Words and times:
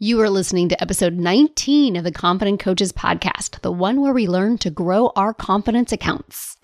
You 0.00 0.20
are 0.22 0.28
listening 0.28 0.68
to 0.70 0.82
episode 0.82 1.12
19 1.12 1.94
of 1.94 2.02
the 2.02 2.10
Confident 2.10 2.58
Coaches 2.58 2.90
podcast, 2.90 3.60
the 3.60 3.70
one 3.70 4.00
where 4.00 4.12
we 4.12 4.26
learn 4.26 4.58
to 4.58 4.68
grow 4.68 5.12
our 5.14 5.32
confidence 5.32 5.92
accounts. 5.92 6.56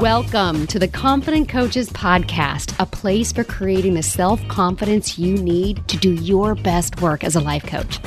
Welcome 0.00 0.68
to 0.68 0.78
the 0.78 0.86
Confident 0.86 1.48
Coaches 1.48 1.90
podcast, 1.90 2.78
a 2.78 2.86
place 2.86 3.32
for 3.32 3.42
creating 3.42 3.94
the 3.94 4.04
self 4.04 4.40
confidence 4.46 5.18
you 5.18 5.36
need 5.36 5.86
to 5.88 5.96
do 5.96 6.14
your 6.14 6.54
best 6.54 7.02
work 7.02 7.24
as 7.24 7.34
a 7.34 7.40
life 7.40 7.66
coach. 7.66 7.98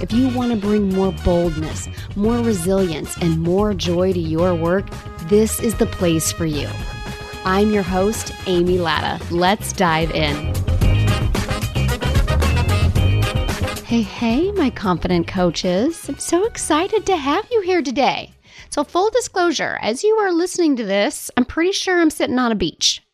If 0.00 0.12
you 0.12 0.28
want 0.28 0.52
to 0.52 0.56
bring 0.56 0.90
more 0.90 1.10
boldness, 1.24 1.88
more 2.14 2.38
resilience, 2.38 3.16
and 3.16 3.40
more 3.40 3.74
joy 3.74 4.12
to 4.12 4.20
your 4.20 4.54
work, 4.54 4.88
this 5.22 5.58
is 5.58 5.74
the 5.74 5.86
place 5.86 6.30
for 6.30 6.46
you. 6.46 6.68
I'm 7.44 7.72
your 7.72 7.82
host, 7.82 8.32
Amy 8.46 8.78
Latta. 8.78 9.20
Let's 9.34 9.72
dive 9.72 10.12
in. 10.12 10.54
Hey, 13.94 14.02
hey, 14.02 14.50
my 14.50 14.70
confident 14.70 15.28
coaches. 15.28 16.08
I'm 16.08 16.18
so 16.18 16.44
excited 16.46 17.06
to 17.06 17.16
have 17.16 17.46
you 17.52 17.60
here 17.60 17.80
today. 17.80 18.32
So, 18.68 18.82
full 18.82 19.08
disclosure, 19.10 19.78
as 19.80 20.02
you 20.02 20.16
are 20.16 20.32
listening 20.32 20.74
to 20.74 20.84
this, 20.84 21.30
I'm 21.36 21.44
pretty 21.44 21.70
sure 21.70 22.00
I'm 22.00 22.10
sitting 22.10 22.40
on 22.40 22.50
a 22.50 22.56
beach. 22.56 23.04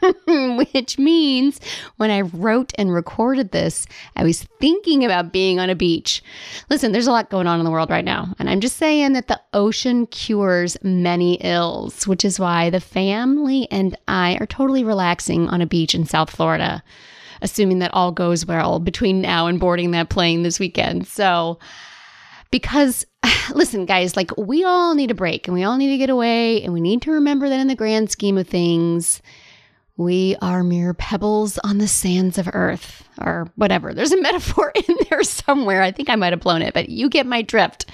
Which 0.28 1.00
means 1.00 1.58
when 1.96 2.12
I 2.12 2.20
wrote 2.20 2.72
and 2.78 2.94
recorded 2.94 3.50
this, 3.50 3.88
I 4.14 4.22
was 4.22 4.44
thinking 4.60 5.04
about 5.04 5.32
being 5.32 5.58
on 5.58 5.68
a 5.68 5.74
beach. 5.74 6.22
Listen, 6.70 6.92
there's 6.92 7.08
a 7.08 7.10
lot 7.10 7.28
going 7.30 7.48
on 7.48 7.58
in 7.58 7.64
the 7.64 7.72
world 7.72 7.90
right 7.90 8.04
now, 8.04 8.32
and 8.38 8.48
I'm 8.48 8.60
just 8.60 8.76
saying 8.76 9.14
that 9.14 9.26
the 9.26 9.40
ocean 9.52 10.06
cures 10.06 10.76
many 10.80 11.38
ills, 11.40 12.06
which 12.06 12.24
is 12.24 12.38
why 12.38 12.70
the 12.70 12.78
family 12.78 13.66
and 13.68 13.98
I 14.06 14.36
are 14.36 14.46
totally 14.46 14.84
relaxing 14.84 15.48
on 15.48 15.60
a 15.60 15.66
beach 15.66 15.92
in 15.92 16.06
South 16.06 16.30
Florida 16.30 16.84
assuming 17.42 17.78
that 17.80 17.94
all 17.94 18.12
goes 18.12 18.46
well 18.46 18.78
between 18.78 19.20
now 19.20 19.46
and 19.46 19.60
boarding 19.60 19.90
that 19.92 20.08
plane 20.08 20.42
this 20.42 20.58
weekend. 20.58 21.06
So, 21.06 21.58
because 22.50 23.06
listen, 23.54 23.86
guys, 23.86 24.16
like 24.16 24.36
we 24.36 24.64
all 24.64 24.94
need 24.94 25.10
a 25.10 25.14
break 25.14 25.46
and 25.46 25.54
we 25.54 25.64
all 25.64 25.76
need 25.76 25.90
to 25.90 25.98
get 25.98 26.10
away, 26.10 26.62
and 26.62 26.72
we 26.72 26.80
need 26.80 27.02
to 27.02 27.12
remember 27.12 27.48
that 27.48 27.60
in 27.60 27.68
the 27.68 27.74
grand 27.74 28.10
scheme 28.10 28.38
of 28.38 28.48
things, 28.48 29.22
we 29.96 30.34
are 30.40 30.64
mere 30.64 30.94
pebbles 30.94 31.58
on 31.58 31.76
the 31.76 31.86
sands 31.86 32.38
of 32.38 32.48
earth, 32.54 33.06
or 33.20 33.50
whatever. 33.56 33.92
There's 33.92 34.12
a 34.12 34.20
metaphor 34.22 34.72
in 34.74 34.96
there 35.08 35.22
somewhere. 35.22 35.82
I 35.82 35.92
think 35.92 36.08
I 36.08 36.16
might 36.16 36.32
have 36.32 36.40
blown 36.40 36.62
it, 36.62 36.72
but 36.72 36.88
you 36.88 37.10
get 37.10 37.26
my 37.26 37.42
drift. 37.42 37.84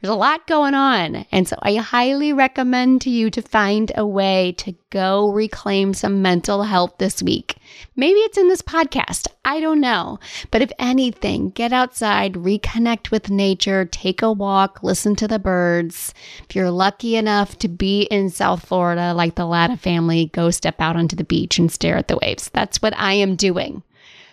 There's 0.00 0.10
a 0.10 0.16
lot 0.16 0.46
going 0.46 0.74
on. 0.74 1.26
And 1.30 1.46
so 1.46 1.56
I 1.60 1.74
highly 1.76 2.32
recommend 2.32 3.02
to 3.02 3.10
you 3.10 3.30
to 3.30 3.42
find 3.42 3.92
a 3.94 4.06
way 4.06 4.52
to 4.58 4.74
go 4.88 5.30
reclaim 5.30 5.92
some 5.92 6.22
mental 6.22 6.62
health 6.62 6.94
this 6.96 7.22
week. 7.22 7.56
Maybe 7.96 8.20
it's 8.20 8.38
in 8.38 8.48
this 8.48 8.62
podcast. 8.62 9.26
I 9.44 9.60
don't 9.60 9.80
know. 9.80 10.18
But 10.50 10.62
if 10.62 10.72
anything, 10.78 11.50
get 11.50 11.72
outside, 11.72 12.34
reconnect 12.34 13.10
with 13.10 13.30
nature, 13.30 13.84
take 13.84 14.22
a 14.22 14.32
walk, 14.32 14.82
listen 14.82 15.16
to 15.16 15.28
the 15.28 15.38
birds. 15.38 16.14
If 16.48 16.54
you're 16.56 16.70
lucky 16.70 17.16
enough 17.16 17.58
to 17.58 17.68
be 17.68 18.02
in 18.02 18.30
South 18.30 18.64
Florida, 18.66 19.14
like 19.14 19.34
the 19.34 19.46
Latta 19.46 19.76
family, 19.76 20.26
go 20.26 20.50
step 20.50 20.80
out 20.80 20.96
onto 20.96 21.16
the 21.16 21.24
beach 21.24 21.58
and 21.58 21.70
stare 21.70 21.96
at 21.96 22.08
the 22.08 22.18
waves. 22.22 22.50
That's 22.52 22.82
what 22.82 22.96
I 22.96 23.14
am 23.14 23.36
doing. 23.36 23.82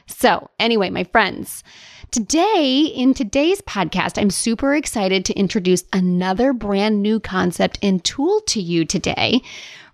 So, 0.08 0.50
anyway, 0.60 0.90
my 0.90 1.04
friends, 1.04 1.64
Today, 2.10 2.86
in 2.96 3.14
today's 3.14 3.62
podcast, 3.64 4.20
I'm 4.20 4.30
super 4.30 4.74
excited 4.74 5.26
to 5.26 5.34
introduce 5.34 5.84
another 5.92 6.54
brand 6.54 7.02
new 7.02 7.20
concept 7.20 7.80
and 7.84 8.02
tool 8.02 8.40
to 8.48 8.62
you 8.62 8.86
today. 8.86 9.42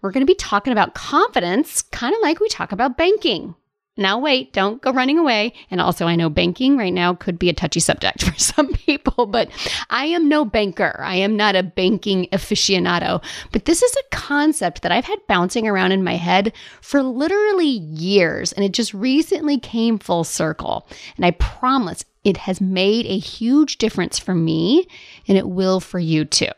We're 0.03 0.11
going 0.11 0.21
to 0.21 0.31
be 0.31 0.35
talking 0.35 0.73
about 0.73 0.93
confidence, 0.93 1.81
kind 1.81 2.13
of 2.13 2.21
like 2.21 2.41
we 2.41 2.49
talk 2.49 2.73
about 2.73 2.97
banking. 2.97 3.55
Now, 3.95 4.19
wait, 4.19 4.51
don't 4.51 4.81
go 4.81 4.91
running 4.91 5.17
away. 5.17 5.53
And 5.71 5.79
also, 5.79 6.07
I 6.07 6.17
know 6.17 6.29
banking 6.29 6.77
right 6.77 6.91
now 6.91 7.13
could 7.13 7.39
be 7.39 7.47
a 7.47 7.53
touchy 7.53 7.79
subject 7.79 8.21
for 8.25 8.37
some 8.37 8.73
people, 8.73 9.27
but 9.27 9.49
I 9.89 10.07
am 10.07 10.27
no 10.27 10.43
banker. 10.43 10.99
I 10.99 11.15
am 11.15 11.37
not 11.37 11.55
a 11.55 11.63
banking 11.63 12.27
aficionado. 12.33 13.23
But 13.53 13.63
this 13.63 13.81
is 13.81 13.95
a 13.95 14.15
concept 14.15 14.81
that 14.81 14.91
I've 14.91 15.05
had 15.05 15.25
bouncing 15.27 15.69
around 15.69 15.93
in 15.93 16.03
my 16.03 16.17
head 16.17 16.51
for 16.81 17.01
literally 17.01 17.67
years. 17.67 18.51
And 18.51 18.65
it 18.65 18.73
just 18.73 18.93
recently 18.93 19.57
came 19.57 19.99
full 19.99 20.25
circle. 20.25 20.85
And 21.15 21.25
I 21.25 21.31
promise 21.31 22.03
it 22.25 22.35
has 22.37 22.59
made 22.59 23.05
a 23.05 23.17
huge 23.17 23.77
difference 23.77 24.19
for 24.19 24.35
me, 24.35 24.85
and 25.29 25.37
it 25.37 25.47
will 25.47 25.79
for 25.79 25.99
you 25.99 26.25
too. 26.25 26.51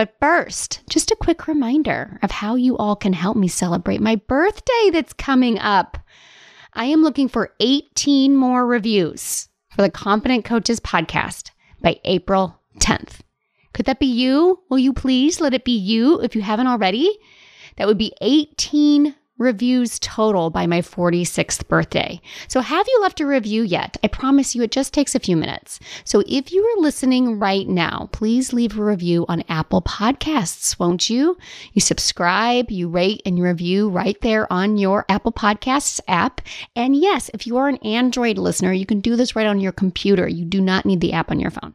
But 0.00 0.16
first, 0.18 0.80
just 0.88 1.10
a 1.10 1.14
quick 1.14 1.46
reminder 1.46 2.18
of 2.22 2.30
how 2.30 2.54
you 2.54 2.74
all 2.78 2.96
can 2.96 3.12
help 3.12 3.36
me 3.36 3.48
celebrate 3.48 4.00
my 4.00 4.16
birthday 4.16 4.88
that's 4.90 5.12
coming 5.12 5.58
up. 5.58 5.98
I 6.72 6.86
am 6.86 7.02
looking 7.02 7.28
for 7.28 7.52
18 7.60 8.34
more 8.34 8.64
reviews 8.64 9.50
for 9.76 9.82
the 9.82 9.90
Confident 9.90 10.46
Coaches 10.46 10.80
podcast 10.80 11.50
by 11.82 12.00
April 12.04 12.58
10th. 12.78 13.20
Could 13.74 13.84
that 13.84 13.98
be 13.98 14.06
you? 14.06 14.60
Will 14.70 14.78
you 14.78 14.94
please 14.94 15.38
let 15.38 15.52
it 15.52 15.66
be 15.66 15.76
you 15.76 16.18
if 16.22 16.34
you 16.34 16.40
haven't 16.40 16.68
already? 16.68 17.18
That 17.76 17.86
would 17.86 17.98
be 17.98 18.14
18 18.22 19.14
reviews 19.40 19.98
total 19.98 20.50
by 20.50 20.66
my 20.66 20.80
46th 20.80 21.66
birthday. 21.66 22.20
So, 22.46 22.60
have 22.60 22.86
you 22.86 22.98
left 23.00 23.20
a 23.20 23.26
review 23.26 23.62
yet? 23.62 23.96
I 24.04 24.08
promise 24.08 24.54
you 24.54 24.62
it 24.62 24.70
just 24.70 24.92
takes 24.92 25.14
a 25.14 25.20
few 25.20 25.36
minutes. 25.36 25.80
So, 26.04 26.22
if 26.28 26.52
you 26.52 26.62
are 26.62 26.82
listening 26.82 27.38
right 27.38 27.66
now, 27.66 28.10
please 28.12 28.52
leave 28.52 28.78
a 28.78 28.84
review 28.84 29.24
on 29.28 29.42
Apple 29.48 29.82
Podcasts, 29.82 30.78
won't 30.78 31.10
you? 31.10 31.36
You 31.72 31.80
subscribe, 31.80 32.70
you 32.70 32.88
rate, 32.88 33.22
and 33.24 33.38
you 33.38 33.44
review 33.44 33.88
right 33.88 34.20
there 34.20 34.50
on 34.52 34.76
your 34.76 35.06
Apple 35.08 35.32
Podcasts 35.32 36.00
app. 36.06 36.42
And 36.76 36.94
yes, 36.94 37.30
if 37.32 37.46
you 37.46 37.56
are 37.56 37.68
an 37.68 37.78
Android 37.78 38.38
listener, 38.38 38.72
you 38.72 38.86
can 38.86 39.00
do 39.00 39.16
this 39.16 39.34
right 39.34 39.46
on 39.46 39.58
your 39.58 39.72
computer. 39.72 40.28
You 40.28 40.44
do 40.44 40.60
not 40.60 40.84
need 40.84 41.00
the 41.00 41.14
app 41.14 41.30
on 41.30 41.40
your 41.40 41.50
phone. 41.50 41.74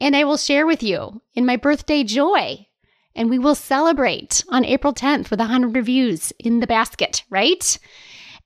And 0.00 0.14
I 0.16 0.24
will 0.24 0.36
share 0.36 0.66
with 0.66 0.82
you 0.82 1.20
in 1.34 1.44
my 1.44 1.56
birthday 1.56 2.04
joy 2.04 2.66
and 3.14 3.30
we 3.30 3.38
will 3.38 3.54
celebrate 3.54 4.44
on 4.48 4.64
April 4.64 4.92
10th 4.92 5.30
with 5.30 5.40
100 5.40 5.74
reviews 5.74 6.32
in 6.38 6.60
the 6.60 6.66
basket, 6.66 7.24
right? 7.30 7.78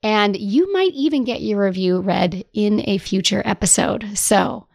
And 0.02 0.36
you 0.36 0.72
might 0.72 0.92
even 0.92 1.24
get 1.24 1.42
your 1.42 1.62
review 1.62 2.00
read 2.00 2.44
in 2.52 2.82
a 2.88 2.98
future 2.98 3.42
episode. 3.44 4.16
So 4.16 4.66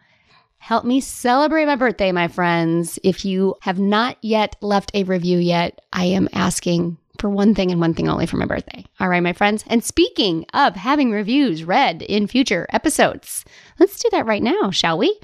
help 0.58 0.84
me 0.84 1.00
celebrate 1.00 1.66
my 1.66 1.76
birthday, 1.76 2.12
my 2.12 2.28
friends. 2.28 2.98
If 3.02 3.24
you 3.24 3.54
have 3.60 3.78
not 3.78 4.16
yet 4.22 4.56
left 4.60 4.90
a 4.94 5.04
review 5.04 5.38
yet, 5.38 5.80
I 5.92 6.06
am 6.06 6.28
asking 6.32 6.98
for 7.18 7.30
one 7.30 7.54
thing 7.54 7.70
and 7.70 7.80
one 7.80 7.94
thing 7.94 8.08
only 8.08 8.26
for 8.26 8.36
my 8.36 8.46
birthday. 8.46 8.84
All 8.98 9.08
right, 9.08 9.22
my 9.22 9.32
friends. 9.32 9.64
And 9.68 9.84
speaking 9.84 10.44
of 10.54 10.74
having 10.74 11.12
reviews 11.12 11.62
read 11.62 12.02
in 12.02 12.26
future 12.26 12.66
episodes, 12.70 13.44
let's 13.78 13.98
do 14.00 14.08
that 14.10 14.26
right 14.26 14.42
now, 14.42 14.70
shall 14.70 14.98
we? 14.98 15.18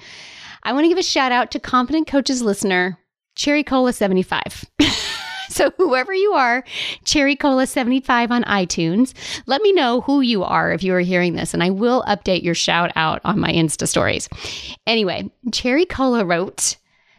I 0.63 0.73
want 0.73 0.85
to 0.85 0.89
give 0.89 0.99
a 0.99 1.03
shout 1.03 1.33
out 1.33 1.51
to 1.51 1.61
Confident 1.61 2.07
Coaches 2.07 2.41
listener 2.41 2.99
Cherry 3.39 3.63
Cola 3.63 3.93
75. 3.93 4.65
so, 5.49 5.71
whoever 5.77 6.13
you 6.13 6.33
are, 6.33 6.65
Cherry 7.05 7.37
Cola 7.37 7.69
75 7.69 8.33
on 8.33 8.43
iTunes, 8.43 9.15
let 9.47 9.63
me 9.63 9.73
know 9.73 10.01
who 10.01 10.21
you 10.21 10.43
are 10.43 10.73
if 10.73 10.83
you 10.83 10.93
are 10.93 11.01
hearing 11.01 11.37
this, 11.37 11.55
and 11.55 11.63
I 11.63 11.71
will 11.71 12.03
update 12.09 12.43
your 12.43 12.57
shout 12.57 12.91
out 12.97 13.21
on 13.25 13.39
my 13.39 13.53
Insta 13.53 13.87
stories. 13.87 14.29
Anyway, 14.89 15.31
Cherry 15.53 15.87
Cola 15.87 16.25
wrote, 16.25 16.79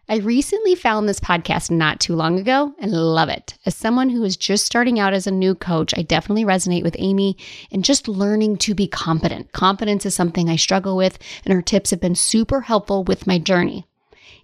I 0.10 0.18
recently 0.18 0.76
found 0.76 1.08
this 1.08 1.22
podcast 1.22 1.72
not 1.72 2.02
too 2.02 2.16
long 2.16 2.38
ago 2.38 2.74
and 2.80 2.92
love 2.92 3.30
it. 3.30 3.58
As 3.66 3.78
someone 3.78 4.10
who 4.10 4.26
is 4.26 4.36
just 4.36 4.66
starting 4.66 5.00
out 5.00 5.14
as 5.14 5.26
a 5.26 5.32
new 5.32 5.56
coach, 5.56 5.94
I 5.98 6.02
definitely 6.02 6.44
resonate 6.44 6.84
with 6.84 6.98
Amy 7.00 7.38
and 7.72 7.86
just 7.86 8.10
learning 8.10 8.58
to 8.58 8.76
be 8.76 8.88
competent. 8.88 9.54
Confidence 9.54 10.06
is 10.06 10.16
something 10.16 10.50
I 10.50 10.58
struggle 10.58 10.98
with, 10.98 11.18
and 11.46 11.54
her 11.54 11.62
tips 11.62 11.92
have 11.92 12.02
been 12.02 12.16
super 12.16 12.60
helpful 12.60 13.06
with 13.06 13.26
my 13.26 13.40
journey. 13.40 13.86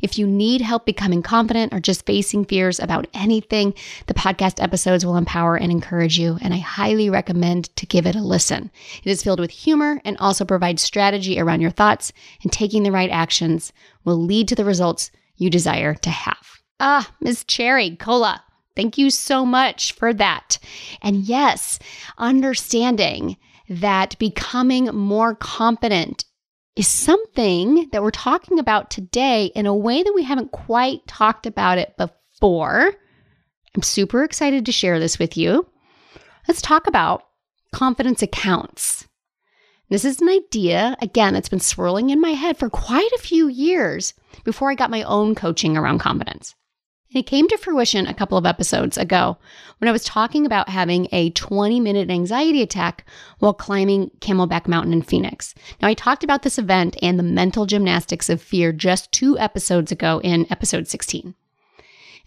If 0.01 0.17
you 0.17 0.27
need 0.27 0.61
help 0.61 0.85
becoming 0.85 1.21
confident 1.21 1.73
or 1.73 1.79
just 1.79 2.05
facing 2.05 2.45
fears 2.45 2.79
about 2.79 3.07
anything, 3.13 3.73
the 4.07 4.13
podcast 4.13 4.61
episodes 4.61 5.05
will 5.05 5.17
empower 5.17 5.55
and 5.55 5.71
encourage 5.71 6.17
you, 6.17 6.37
and 6.41 6.53
I 6.53 6.57
highly 6.57 7.09
recommend 7.09 7.75
to 7.75 7.85
give 7.85 8.05
it 8.05 8.15
a 8.15 8.21
listen. 8.21 8.71
It 9.03 9.09
is 9.09 9.23
filled 9.23 9.39
with 9.39 9.51
humor 9.51 10.01
and 10.05 10.17
also 10.17 10.45
provides 10.45 10.81
strategy 10.81 11.39
around 11.39 11.61
your 11.61 11.71
thoughts, 11.71 12.11
and 12.43 12.51
taking 12.51 12.83
the 12.83 12.91
right 12.91 13.09
actions 13.09 13.73
will 14.03 14.17
lead 14.17 14.47
to 14.49 14.55
the 14.55 14.65
results 14.65 15.11
you 15.37 15.49
desire 15.49 15.95
to 15.95 16.09
have. 16.09 16.61
Ah, 16.79 17.11
Miss 17.21 17.43
Cherry 17.43 17.95
Cola. 17.95 18.43
Thank 18.75 18.97
you 18.97 19.09
so 19.09 19.45
much 19.45 19.93
for 19.93 20.13
that. 20.13 20.57
And 21.01 21.17
yes, 21.17 21.79
understanding 22.17 23.37
that 23.69 24.19
becoming 24.19 24.85
more 24.87 25.33
confident 25.33 26.25
is 26.75 26.87
something 26.87 27.89
that 27.91 28.03
we're 28.03 28.11
talking 28.11 28.59
about 28.59 28.89
today 28.89 29.45
in 29.55 29.65
a 29.65 29.75
way 29.75 30.03
that 30.03 30.13
we 30.13 30.23
haven't 30.23 30.51
quite 30.51 31.05
talked 31.07 31.45
about 31.45 31.77
it 31.77 31.95
before. 31.97 32.93
I'm 33.75 33.81
super 33.81 34.23
excited 34.23 34.65
to 34.65 34.71
share 34.71 34.99
this 34.99 35.17
with 35.17 35.37
you. 35.37 35.67
Let's 36.47 36.61
talk 36.61 36.87
about 36.87 37.23
confidence 37.73 38.21
accounts. 38.21 39.07
This 39.89 40.03
is 40.03 40.19
an 40.19 40.29
idea, 40.29 40.95
again, 41.01 41.33
that's 41.33 41.49
been 41.49 41.59
swirling 41.59 42.09
in 42.09 42.19
my 42.19 42.31
head 42.31 42.57
for 42.57 42.69
quite 42.69 43.11
a 43.15 43.21
few 43.21 43.47
years 43.47 44.13
before 44.43 44.71
I 44.71 44.75
got 44.75 44.89
my 44.89 45.03
own 45.03 45.35
coaching 45.35 45.77
around 45.77 45.99
confidence. 45.99 46.55
And 47.11 47.19
it 47.19 47.27
came 47.27 47.47
to 47.47 47.57
fruition 47.57 48.07
a 48.07 48.13
couple 48.13 48.37
of 48.37 48.45
episodes 48.45 48.97
ago 48.97 49.37
when 49.77 49.87
I 49.87 49.91
was 49.91 50.03
talking 50.03 50.45
about 50.45 50.69
having 50.69 51.07
a 51.11 51.29
20 51.31 51.79
minute 51.79 52.09
anxiety 52.09 52.61
attack 52.61 53.05
while 53.39 53.53
climbing 53.53 54.11
Camelback 54.19 54.67
Mountain 54.67 54.93
in 54.93 55.01
Phoenix. 55.01 55.53
Now, 55.81 55.87
I 55.87 55.93
talked 55.93 56.23
about 56.23 56.41
this 56.41 56.57
event 56.57 56.97
and 57.01 57.17
the 57.17 57.23
mental 57.23 57.65
gymnastics 57.65 58.29
of 58.29 58.41
fear 58.41 58.71
just 58.71 59.11
two 59.11 59.37
episodes 59.37 59.91
ago 59.91 60.19
in 60.23 60.47
episode 60.51 60.87
16. 60.87 61.35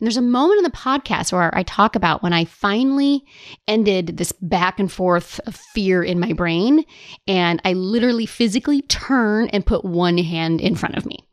And 0.01 0.07
there's 0.07 0.17
a 0.17 0.23
moment 0.23 0.59
in 0.59 0.65
the 0.65 0.71
podcast 0.71 1.33
where 1.33 1.53
I 1.57 1.65
talk 1.65 1.97
about 1.97 2.23
when 2.23 2.33
I 2.33 2.45
finally 2.45 3.25
ended 3.67 4.17
this 4.17 4.31
back 4.31 4.79
and 4.79 4.91
forth 4.91 5.41
of 5.45 5.57
fear 5.57 6.05
in 6.05 6.21
my 6.21 6.33
brain, 6.33 6.85
and 7.27 7.61
I 7.65 7.73
literally 7.73 8.27
physically 8.27 8.83
turn 8.83 9.49
and 9.49 9.67
put 9.67 9.85
one 9.85 10.19
hand 10.19 10.61
in 10.61 10.77
front 10.77 10.97
of 10.97 11.05
me. 11.05 11.28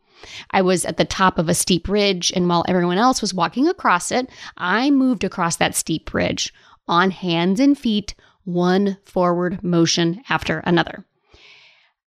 I 0.51 0.62
was 0.62 0.86
at 0.86 0.98
the 0.98 1.06
top 1.06 1.38
of 1.38 1.50
a 1.50 1.54
steep 1.54 1.88
ridge, 1.88 2.31
and 2.36 2.48
while 2.48 2.66
everyone 2.68 2.98
else 2.98 3.22
was 3.22 3.33
walking 3.33 3.68
across 3.68 4.12
it, 4.12 4.30
I 4.57 4.92
moved 4.92 5.24
across 5.24 5.56
that 5.57 5.75
steep 5.75 6.13
ridge 6.13 6.54
on 6.88 7.12
hands 7.12 7.60
and 7.60 7.77
feet, 7.77 8.16
one 8.44 8.98
forward 9.04 9.63
motion 9.63 10.22
after 10.30 10.60
another. 10.60 11.06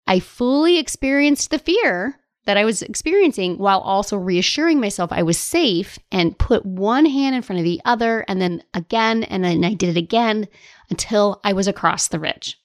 I 0.06 0.20
fully 0.20 0.78
experienced 0.78 1.50
the 1.50 1.58
fear 1.58 2.19
that 2.46 2.56
I 2.56 2.64
was 2.64 2.82
experiencing 2.82 3.56
while 3.56 3.81
also 3.81 4.17
reassuring 4.19 4.81
myself 4.81 5.10
I 5.12 5.22
was 5.22 5.38
safe 5.38 5.99
and 6.12 6.38
put 6.38 6.67
one 6.67 7.06
hand 7.06 7.34
in 7.34 7.43
front 7.43 7.60
of 7.60 7.64
the 7.64 7.81
other 7.84 8.25
and 8.28 8.40
then 8.40 8.62
again, 8.75 9.25
and 9.25 9.44
then 9.44 9.64
I 9.64 9.75
did 9.75 9.96
it 9.96 9.99
again 9.99 10.46
until 10.90 11.40
I 11.43 11.52
was 11.52 11.67
across 11.67 12.08
the 12.08 12.20
ridge. 12.20 12.58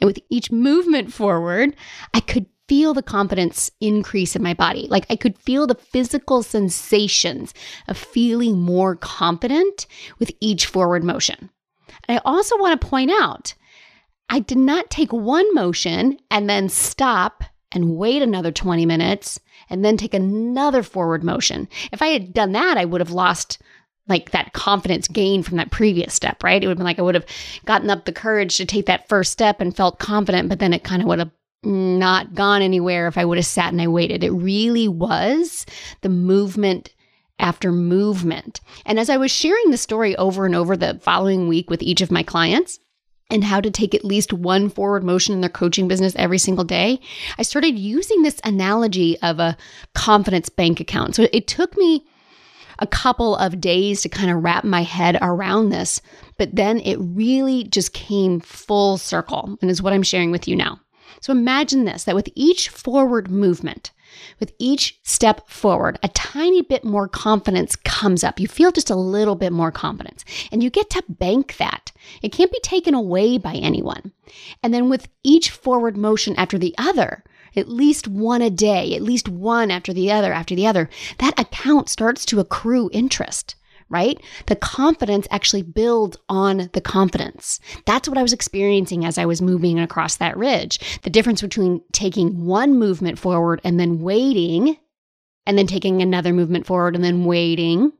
And 0.00 0.06
with 0.06 0.18
each 0.30 0.50
movement 0.50 1.12
forward, 1.12 1.76
I 2.14 2.20
could 2.20 2.46
feel 2.68 2.94
the 2.94 3.02
confidence 3.02 3.70
increase 3.80 4.36
in 4.36 4.42
my 4.42 4.54
body. 4.54 4.86
Like 4.88 5.06
I 5.10 5.16
could 5.16 5.38
feel 5.38 5.66
the 5.66 5.74
physical 5.74 6.42
sensations 6.42 7.54
of 7.88 7.96
feeling 7.96 8.58
more 8.58 8.96
confident 8.96 9.86
with 10.18 10.32
each 10.40 10.66
forward 10.66 11.04
motion. 11.04 11.50
And 12.08 12.18
I 12.18 12.20
also 12.24 12.58
want 12.58 12.80
to 12.80 12.86
point 12.86 13.10
out, 13.10 13.54
I 14.28 14.40
did 14.40 14.58
not 14.58 14.90
take 14.90 15.12
one 15.12 15.46
motion 15.54 16.18
and 16.30 16.50
then 16.50 16.68
stop 16.68 17.44
and 17.72 17.96
wait 17.96 18.22
another 18.22 18.50
20 18.50 18.86
minutes 18.86 19.40
and 19.70 19.84
then 19.84 19.96
take 19.96 20.14
another 20.14 20.82
forward 20.82 21.22
motion. 21.22 21.68
If 21.92 22.02
I 22.02 22.08
had 22.08 22.32
done 22.32 22.52
that, 22.52 22.76
I 22.76 22.84
would 22.84 23.00
have 23.00 23.10
lost 23.10 23.60
like 24.08 24.30
that 24.30 24.52
confidence 24.52 25.08
gain 25.08 25.42
from 25.42 25.56
that 25.56 25.70
previous 25.70 26.14
step, 26.14 26.42
right? 26.42 26.62
It 26.62 26.66
would 26.66 26.72
have 26.72 26.78
been 26.78 26.86
like 26.86 26.98
I 26.98 27.02
would 27.02 27.16
have 27.16 27.26
gotten 27.64 27.90
up 27.90 28.04
the 28.04 28.12
courage 28.12 28.56
to 28.56 28.64
take 28.64 28.86
that 28.86 29.08
first 29.08 29.32
step 29.32 29.60
and 29.60 29.76
felt 29.76 29.98
confident, 29.98 30.48
but 30.48 30.58
then 30.58 30.72
it 30.72 30.84
kind 30.84 31.02
of 31.02 31.08
would 31.08 31.18
have 31.18 31.30
not 31.66 32.34
gone 32.34 32.62
anywhere 32.62 33.08
if 33.08 33.18
I 33.18 33.24
would 33.24 33.38
have 33.38 33.46
sat 33.46 33.72
and 33.72 33.82
I 33.82 33.88
waited. 33.88 34.24
It 34.24 34.30
really 34.30 34.88
was 34.88 35.66
the 36.00 36.08
movement 36.08 36.94
after 37.38 37.70
movement. 37.72 38.60
And 38.86 38.98
as 38.98 39.10
I 39.10 39.16
was 39.18 39.30
sharing 39.30 39.70
the 39.70 39.76
story 39.76 40.16
over 40.16 40.46
and 40.46 40.54
over 40.54 40.76
the 40.76 40.98
following 41.02 41.48
week 41.48 41.68
with 41.68 41.82
each 41.82 42.00
of 42.00 42.10
my 42.10 42.22
clients, 42.22 42.78
and 43.30 43.42
how 43.42 43.60
to 43.60 43.70
take 43.70 43.94
at 43.94 44.04
least 44.04 44.32
one 44.32 44.68
forward 44.68 45.02
motion 45.02 45.34
in 45.34 45.40
their 45.40 45.50
coaching 45.50 45.88
business 45.88 46.14
every 46.16 46.38
single 46.38 46.64
day, 46.64 47.00
I 47.38 47.42
started 47.42 47.78
using 47.78 48.22
this 48.22 48.40
analogy 48.44 49.18
of 49.20 49.40
a 49.40 49.56
confidence 49.94 50.48
bank 50.48 50.78
account. 50.80 51.16
So 51.16 51.26
it 51.32 51.48
took 51.48 51.76
me 51.76 52.06
a 52.78 52.86
couple 52.86 53.36
of 53.36 53.60
days 53.60 54.02
to 54.02 54.08
kind 54.08 54.30
of 54.30 54.44
wrap 54.44 54.62
my 54.62 54.82
head 54.82 55.18
around 55.20 55.70
this, 55.70 56.00
but 56.38 56.54
then 56.54 56.78
it 56.80 56.96
really 57.00 57.64
just 57.64 57.92
came 57.92 58.38
full 58.38 58.98
circle 58.98 59.58
and 59.60 59.70
is 59.70 59.82
what 59.82 59.92
I'm 59.92 60.02
sharing 60.02 60.30
with 60.30 60.46
you 60.46 60.54
now. 60.54 60.78
So 61.20 61.32
imagine 61.32 61.84
this 61.84 62.04
that 62.04 62.14
with 62.14 62.28
each 62.34 62.68
forward 62.68 63.30
movement, 63.30 63.92
with 64.40 64.52
each 64.58 64.98
step 65.02 65.48
forward, 65.48 65.98
a 66.02 66.08
tiny 66.08 66.62
bit 66.62 66.84
more 66.84 67.08
confidence 67.08 67.76
comes 67.76 68.24
up. 68.24 68.38
You 68.40 68.48
feel 68.48 68.72
just 68.72 68.90
a 68.90 68.96
little 68.96 69.34
bit 69.34 69.52
more 69.52 69.72
confidence, 69.72 70.24
and 70.52 70.62
you 70.62 70.70
get 70.70 70.90
to 70.90 71.02
bank 71.08 71.56
that. 71.58 71.92
It 72.22 72.32
can't 72.32 72.52
be 72.52 72.60
taken 72.60 72.94
away 72.94 73.38
by 73.38 73.54
anyone. 73.54 74.12
And 74.62 74.72
then 74.72 74.88
with 74.88 75.08
each 75.22 75.50
forward 75.50 75.96
motion 75.96 76.34
after 76.36 76.58
the 76.58 76.74
other, 76.78 77.24
at 77.56 77.68
least 77.68 78.06
one 78.06 78.42
a 78.42 78.50
day, 78.50 78.94
at 78.94 79.02
least 79.02 79.28
one 79.28 79.70
after 79.70 79.92
the 79.92 80.12
other, 80.12 80.32
after 80.32 80.54
the 80.54 80.66
other, 80.66 80.88
that 81.18 81.38
account 81.38 81.88
starts 81.88 82.24
to 82.26 82.40
accrue 82.40 82.90
interest 82.92 83.54
right? 83.88 84.20
The 84.46 84.56
confidence 84.56 85.26
actually 85.30 85.62
builds 85.62 86.16
on 86.28 86.70
the 86.72 86.80
confidence. 86.80 87.60
That's 87.84 88.08
what 88.08 88.18
I 88.18 88.22
was 88.22 88.32
experiencing 88.32 89.04
as 89.04 89.18
I 89.18 89.26
was 89.26 89.40
moving 89.40 89.78
across 89.78 90.16
that 90.16 90.36
ridge. 90.36 91.00
The 91.02 91.10
difference 91.10 91.40
between 91.40 91.82
taking 91.92 92.44
one 92.44 92.78
movement 92.78 93.18
forward 93.18 93.60
and 93.64 93.78
then 93.78 94.00
waiting, 94.00 94.76
and 95.46 95.56
then 95.56 95.66
taking 95.66 96.02
another 96.02 96.32
movement 96.32 96.66
forward 96.66 96.96
and 96.96 97.04
then 97.04 97.24
waiting, 97.24 97.92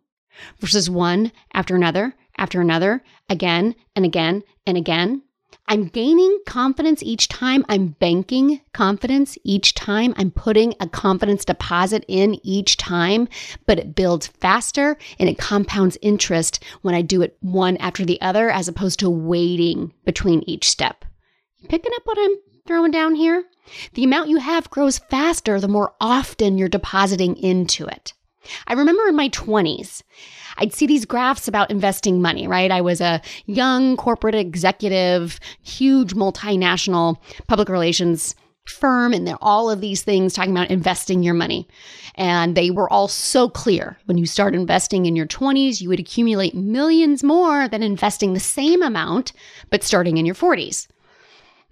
versus 0.61 0.91
one 0.91 1.33
after 1.55 1.77
another, 1.77 2.15
after 2.37 2.61
another, 2.61 3.03
again 3.29 3.75
and 3.95 4.05
again 4.05 4.43
and 4.67 4.77
again. 4.77 5.23
I'm 5.69 5.89
gaining 5.89 6.39
confidence 6.47 7.03
each 7.03 7.29
time. 7.29 7.65
I'm 7.69 7.89
banking 7.89 8.61
confidence 8.73 9.37
each 9.43 9.75
time. 9.75 10.15
I'm 10.17 10.31
putting 10.31 10.75
a 10.79 10.89
confidence 10.89 11.45
deposit 11.45 12.05
in 12.07 12.39
each 12.47 12.77
time, 12.77 13.29
but 13.67 13.79
it 13.79 13.95
builds 13.97 14.29
faster 14.29 14.97
and 15.19 15.29
it 15.29 15.39
compounds 15.39 15.99
interest 16.03 16.63
when 16.83 16.95
I 16.95 17.03
do 17.03 17.21
it 17.23 17.37
one 17.41 17.77
after 17.79 18.05
the 18.05 18.21
other 18.21 18.49
as 18.49 18.69
opposed 18.69 19.01
to 19.01 19.11
waiting 19.11 19.93
between 20.05 20.43
each 20.47 20.69
step. 20.69 21.05
Picking 21.69 21.93
up 21.97 22.03
what 22.05 22.19
I'm 22.21 22.37
throwing 22.67 22.93
down 22.93 23.17
here? 23.17 23.45
The 23.95 24.05
amount 24.05 24.29
you 24.29 24.37
have 24.37 24.71
grows 24.71 24.99
faster 24.99 25.59
the 25.59 25.67
more 25.67 25.95
often 26.01 26.59
you're 26.59 26.69
depositing 26.69 27.37
into 27.37 27.87
it. 27.87 28.13
I 28.69 28.75
remember 28.75 29.09
in 29.09 29.17
my 29.17 29.29
20s, 29.31 30.03
I'd 30.59 30.75
see 30.75 30.87
these 30.87 31.05
graphs 31.05 31.49
about 31.49 31.71
investing 31.71 32.21
money, 32.21 32.47
right? 32.47 32.71
I 32.71 32.81
was 32.81 33.01
a 33.01 33.21
young 33.47 33.97
corporate 33.97 34.35
executive, 34.35 35.39
huge 35.63 36.15
multinational 36.15 37.17
public 37.47 37.69
relations 37.69 38.35
firm 38.69 39.13
and 39.13 39.27
there 39.27 39.39
all 39.41 39.71
of 39.71 39.81
these 39.81 40.03
things 40.03 40.35
talking 40.35 40.51
about 40.51 40.71
investing 40.71 41.23
your 41.23 41.35
money. 41.35 41.69
And 42.17 42.57
they 42.57 42.71
were 42.71 42.93
all 42.93 43.09
so 43.09 43.49
clear. 43.49 43.97
When 44.07 44.19
you 44.19 44.27
start 44.27 44.55
investing 44.55 45.07
in 45.07 45.17
your 45.17 45.27
20s, 45.27 45.81
you 45.81 45.89
would 45.89 46.01
accumulate 46.01 46.55
millions 46.55 47.23
more 47.23 47.69
than 47.69 47.83
investing 47.83 48.33
the 48.33 48.41
same 48.41 48.83
amount 48.83 49.33
but 49.71 49.85
starting 49.85 50.17
in 50.17 50.27
your 50.27 50.35
40s. 50.35 50.89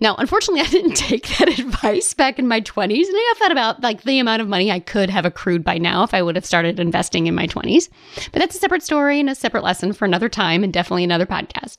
Now, 0.04 0.16
unfortunately, 0.16 0.60
I 0.60 0.66
didn't 0.66 0.92
take 0.96 1.26
that 1.38 1.58
advice 1.58 2.12
back 2.12 2.38
in 2.38 2.46
my 2.46 2.60
20s. 2.60 3.06
And 3.06 3.16
I 3.16 3.34
thought 3.38 3.50
about 3.50 3.82
like 3.82 4.02
the 4.02 4.18
amount 4.18 4.42
of 4.42 4.48
money 4.48 4.70
I 4.70 4.78
could 4.78 5.08
have 5.08 5.24
accrued 5.24 5.64
by 5.64 5.78
now 5.78 6.02
if 6.02 6.12
I 6.12 6.20
would 6.20 6.36
have 6.36 6.44
started 6.44 6.78
investing 6.78 7.26
in 7.26 7.34
my 7.34 7.46
20s. 7.46 7.88
But 8.30 8.40
that's 8.40 8.54
a 8.54 8.58
separate 8.58 8.82
story 8.82 9.18
and 9.18 9.30
a 9.30 9.34
separate 9.34 9.64
lesson 9.64 9.94
for 9.94 10.04
another 10.04 10.28
time 10.28 10.62
and 10.62 10.70
definitely 10.70 11.04
another 11.04 11.24
podcast. 11.24 11.78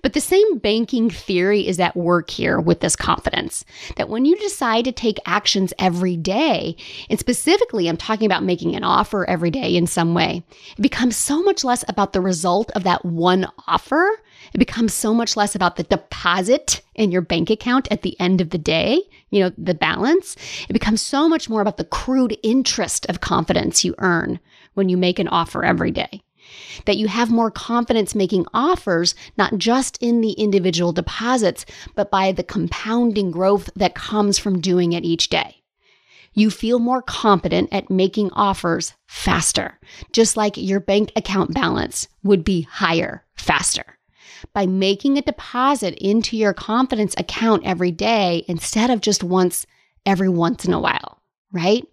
But 0.00 0.14
the 0.14 0.22
same 0.22 0.56
banking 0.56 1.10
theory 1.10 1.68
is 1.68 1.78
at 1.78 1.94
work 1.94 2.30
here 2.30 2.58
with 2.58 2.80
this 2.80 2.96
confidence 2.96 3.66
that 3.96 4.08
when 4.08 4.24
you 4.24 4.36
decide 4.38 4.86
to 4.86 4.92
take 4.92 5.18
actions 5.26 5.74
every 5.78 6.16
day, 6.16 6.76
and 7.10 7.18
specifically, 7.18 7.90
I'm 7.90 7.98
talking 7.98 8.24
about 8.24 8.42
making 8.42 8.74
an 8.74 8.84
offer 8.84 9.28
every 9.28 9.50
day 9.50 9.76
in 9.76 9.86
some 9.86 10.14
way, 10.14 10.42
it 10.78 10.80
becomes 10.80 11.14
so 11.14 11.42
much 11.42 11.62
less 11.62 11.84
about 11.88 12.14
the 12.14 12.22
result 12.22 12.70
of 12.74 12.84
that 12.84 13.04
one 13.04 13.46
offer 13.68 14.10
it 14.52 14.58
becomes 14.58 14.92
so 14.92 15.14
much 15.14 15.36
less 15.36 15.54
about 15.54 15.76
the 15.76 15.82
deposit 15.84 16.82
in 16.94 17.12
your 17.12 17.22
bank 17.22 17.50
account 17.50 17.88
at 17.90 18.02
the 18.02 18.18
end 18.20 18.40
of 18.40 18.50
the 18.50 18.58
day, 18.58 19.00
you 19.30 19.40
know, 19.40 19.52
the 19.56 19.74
balance. 19.74 20.36
It 20.68 20.72
becomes 20.72 21.02
so 21.02 21.28
much 21.28 21.48
more 21.48 21.60
about 21.60 21.76
the 21.76 21.84
accrued 21.84 22.36
interest 22.42 23.06
of 23.06 23.20
confidence 23.20 23.84
you 23.84 23.94
earn 23.98 24.40
when 24.74 24.88
you 24.88 24.96
make 24.96 25.18
an 25.18 25.28
offer 25.28 25.64
every 25.64 25.90
day. 25.90 26.22
That 26.86 26.96
you 26.96 27.06
have 27.06 27.30
more 27.30 27.50
confidence 27.50 28.14
making 28.14 28.46
offers, 28.52 29.14
not 29.36 29.56
just 29.58 29.98
in 30.02 30.20
the 30.20 30.32
individual 30.32 30.92
deposits, 30.92 31.64
but 31.94 32.10
by 32.10 32.32
the 32.32 32.42
compounding 32.42 33.30
growth 33.30 33.70
that 33.76 33.94
comes 33.94 34.38
from 34.38 34.60
doing 34.60 34.92
it 34.92 35.04
each 35.04 35.28
day 35.28 35.56
you 36.32 36.48
feel 36.48 36.78
more 36.78 37.02
confident 37.02 37.68
at 37.72 37.90
making 37.90 38.30
offers 38.34 38.94
faster, 39.08 39.80
just 40.12 40.36
like 40.36 40.56
your 40.56 40.78
bank 40.78 41.10
account 41.16 41.52
balance 41.52 42.06
would 42.22 42.44
be 42.44 42.62
higher 42.62 43.24
faster 43.34 43.98
by 44.52 44.66
making 44.66 45.18
a 45.18 45.22
deposit 45.22 45.94
into 45.98 46.36
your 46.36 46.52
confidence 46.52 47.14
account 47.16 47.64
every 47.64 47.90
day 47.90 48.44
instead 48.48 48.90
of 48.90 49.00
just 49.00 49.22
once 49.22 49.66
every 50.06 50.28
once 50.28 50.64
in 50.64 50.72
a 50.72 50.80
while, 50.80 51.20
right? 51.52 51.86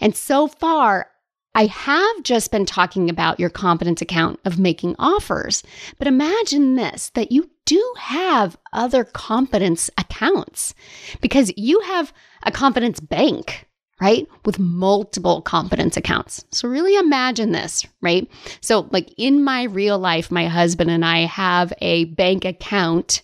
And 0.00 0.14
so 0.16 0.46
far, 0.46 1.08
I 1.54 1.66
have 1.66 2.22
just 2.22 2.50
been 2.50 2.64
talking 2.64 3.10
about 3.10 3.38
your 3.38 3.50
confidence 3.50 4.00
account 4.00 4.40
of 4.44 4.58
making 4.58 4.96
offers, 4.98 5.62
but 5.98 6.08
imagine 6.08 6.76
this 6.76 7.10
that 7.10 7.30
you 7.30 7.50
do 7.66 7.94
have 7.98 8.56
other 8.72 9.04
confidence 9.04 9.90
accounts 9.98 10.74
because 11.20 11.52
you 11.56 11.80
have 11.80 12.12
a 12.42 12.50
confidence 12.50 13.00
bank 13.00 13.68
right? 14.02 14.26
With 14.44 14.58
multiple 14.58 15.42
confidence 15.42 15.96
accounts. 15.96 16.44
So 16.50 16.66
really 16.66 16.96
imagine 16.96 17.52
this, 17.52 17.86
right? 18.00 18.28
So 18.60 18.88
like 18.90 19.14
in 19.16 19.44
my 19.44 19.62
real 19.62 19.96
life, 19.96 20.28
my 20.28 20.48
husband 20.48 20.90
and 20.90 21.04
I 21.04 21.20
have 21.20 21.72
a 21.80 22.06
bank 22.06 22.44
account 22.44 23.22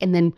and 0.00 0.14
then 0.14 0.32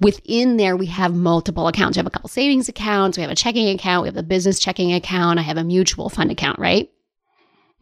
within 0.00 0.56
there 0.56 0.74
we 0.74 0.86
have 0.86 1.14
multiple 1.14 1.68
accounts. 1.68 1.98
We 1.98 2.00
have 2.00 2.06
a 2.06 2.10
couple 2.10 2.30
savings 2.30 2.70
accounts, 2.70 3.18
we 3.18 3.22
have 3.22 3.30
a 3.30 3.34
checking 3.34 3.68
account, 3.68 4.04
we 4.04 4.08
have 4.08 4.16
a 4.16 4.22
business 4.22 4.58
checking 4.58 4.94
account, 4.94 5.38
I 5.38 5.42
have 5.42 5.58
a 5.58 5.64
mutual 5.64 6.08
fund 6.08 6.30
account, 6.30 6.58
right? 6.58 6.90